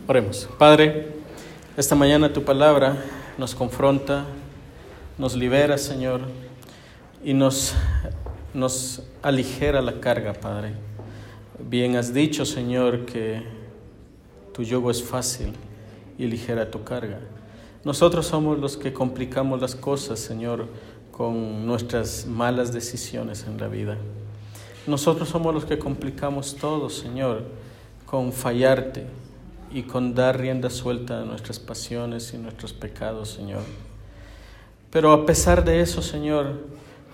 Oremos. 0.07 0.49
Padre, 0.57 1.18
esta 1.79 1.95
mañana 1.95 2.33
tu 2.33 2.43
palabra 2.43 2.97
nos 3.37 3.55
confronta, 3.55 4.25
nos 5.17 5.33
libera, 5.33 5.77
Señor, 5.77 6.19
y 7.23 7.33
nos 7.33 7.73
nos 8.53 9.01
aligera 9.21 9.81
la 9.81 10.01
carga, 10.01 10.33
Padre. 10.33 10.73
Bien 11.57 11.95
has 11.95 12.13
dicho, 12.13 12.43
Señor, 12.43 13.05
que 13.05 13.43
tu 14.53 14.61
yugo 14.61 14.91
es 14.91 15.01
fácil 15.01 15.53
y 16.17 16.25
ligera 16.27 16.69
tu 16.69 16.83
carga. 16.83 17.19
Nosotros 17.85 18.27
somos 18.27 18.59
los 18.59 18.75
que 18.75 18.91
complicamos 18.91 19.61
las 19.61 19.73
cosas, 19.73 20.19
Señor, 20.19 20.67
con 21.13 21.65
nuestras 21.65 22.25
malas 22.25 22.73
decisiones 22.73 23.45
en 23.47 23.57
la 23.57 23.69
vida. 23.69 23.97
Nosotros 24.85 25.29
somos 25.29 25.53
los 25.53 25.63
que 25.63 25.79
complicamos 25.79 26.57
todo, 26.57 26.89
Señor, 26.89 27.43
con 28.05 28.33
fallarte 28.33 29.05
y 29.71 29.83
con 29.83 30.15
dar 30.15 30.39
rienda 30.39 30.69
suelta 30.69 31.21
a 31.21 31.25
nuestras 31.25 31.59
pasiones 31.59 32.33
y 32.33 32.37
nuestros 32.37 32.73
pecados, 32.73 33.29
Señor. 33.29 33.61
Pero 34.89 35.11
a 35.11 35.25
pesar 35.25 35.63
de 35.63 35.81
eso, 35.81 36.01
Señor, 36.01 36.53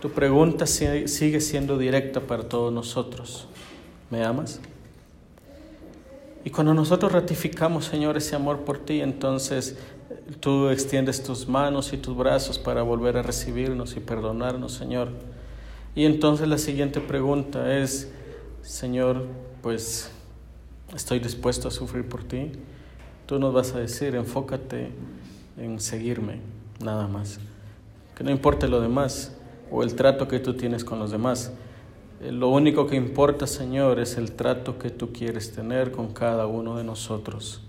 tu 0.01 0.11
pregunta 0.11 0.65
sigue 0.65 1.41
siendo 1.41 1.77
directa 1.77 2.21
para 2.21 2.43
todos 2.43 2.71
nosotros. 2.71 3.47
¿Me 4.09 4.23
amas? 4.23 4.59
Y 6.45 6.51
cuando 6.51 6.73
nosotros 6.73 7.11
ratificamos, 7.11 7.85
Señor, 7.85 8.15
ese 8.17 8.35
amor 8.35 8.61
por 8.61 8.77
ti, 8.77 9.01
entonces 9.01 9.77
tú 10.39 10.69
extiendes 10.69 11.23
tus 11.23 11.47
manos 11.47 11.91
y 11.91 11.97
tus 11.97 12.15
brazos 12.15 12.59
para 12.59 12.83
volver 12.83 13.17
a 13.17 13.23
recibirnos 13.23 13.97
y 13.97 13.99
perdonarnos, 13.99 14.73
Señor. 14.73 15.09
Y 15.95 16.05
entonces 16.05 16.47
la 16.47 16.59
siguiente 16.59 17.01
pregunta 17.01 17.75
es, 17.75 18.11
Señor, 18.61 19.25
pues 19.63 20.11
estoy 20.93 21.19
dispuesto 21.19 21.67
a 21.67 21.71
sufrir 21.71 22.07
por 22.07 22.23
ti. 22.23 22.51
Tú 23.25 23.39
nos 23.39 23.53
vas 23.53 23.73
a 23.73 23.79
decir, 23.79 24.15
enfócate 24.15 24.91
en 25.57 25.79
seguirme, 25.79 26.39
nada 26.83 27.07
más. 27.07 27.39
Que 28.15 28.23
no 28.23 28.31
importe 28.31 28.67
lo 28.67 28.81
demás, 28.81 29.35
o 29.71 29.83
el 29.83 29.95
trato 29.95 30.27
que 30.27 30.39
tú 30.39 30.53
tienes 30.53 30.83
con 30.83 30.99
los 30.99 31.11
demás. 31.11 31.51
Eh, 32.21 32.31
lo 32.31 32.49
único 32.49 32.87
que 32.87 32.95
importa, 32.95 33.47
Señor, 33.47 33.99
es 33.99 34.17
el 34.17 34.33
trato 34.33 34.77
que 34.77 34.89
tú 34.89 35.11
quieres 35.11 35.51
tener 35.51 35.91
con 35.91 36.13
cada 36.13 36.45
uno 36.47 36.77
de 36.77 36.83
nosotros. 36.83 37.61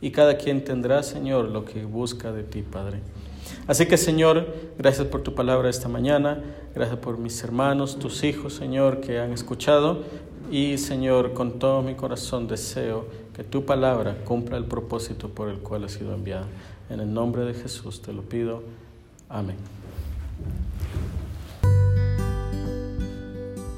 Y 0.00 0.12
cada 0.12 0.36
quien 0.36 0.64
tendrá, 0.64 1.02
Señor, 1.02 1.46
lo 1.46 1.64
que 1.64 1.84
busca 1.84 2.32
de 2.32 2.42
ti, 2.42 2.62
Padre. 2.62 3.00
Así 3.66 3.86
que, 3.86 3.96
Señor, 3.96 4.46
gracias 4.78 5.06
por 5.08 5.22
tu 5.22 5.34
palabra 5.34 5.68
esta 5.68 5.88
mañana. 5.88 6.42
Gracias 6.74 6.98
por 6.98 7.18
mis 7.18 7.42
hermanos, 7.42 7.98
tus 7.98 8.24
hijos, 8.24 8.54
Señor, 8.54 9.00
que 9.00 9.18
han 9.18 9.32
escuchado. 9.32 10.04
Y, 10.50 10.78
Señor, 10.78 11.32
con 11.32 11.60
todo 11.60 11.80
mi 11.80 11.94
corazón 11.94 12.48
deseo 12.48 13.06
que 13.34 13.44
tu 13.44 13.64
palabra 13.64 14.16
cumpla 14.24 14.56
el 14.56 14.64
propósito 14.64 15.28
por 15.28 15.48
el 15.48 15.60
cual 15.60 15.84
ha 15.84 15.88
sido 15.88 16.12
enviada. 16.12 16.46
En 16.88 16.98
el 16.98 17.14
nombre 17.14 17.44
de 17.44 17.54
Jesús 17.54 18.02
te 18.02 18.12
lo 18.12 18.22
pido. 18.22 18.64
Amén. 19.28 19.56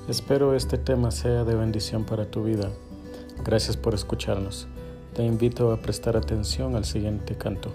Espero 0.09 0.55
este 0.55 0.79
tema 0.79 1.11
sea 1.11 1.45
de 1.45 1.55
bendición 1.55 2.05
para 2.05 2.31
tu 2.31 2.43
vida. 2.43 2.71
Gracias 3.45 3.77
por 3.77 3.93
escucharnos. 3.93 4.67
Te 5.15 5.23
invito 5.25 5.73
a 5.73 5.77
prestar 5.77 6.17
atención 6.17 6.75
al 6.75 6.87
siguiente 6.87 7.37
canto. 7.37 7.71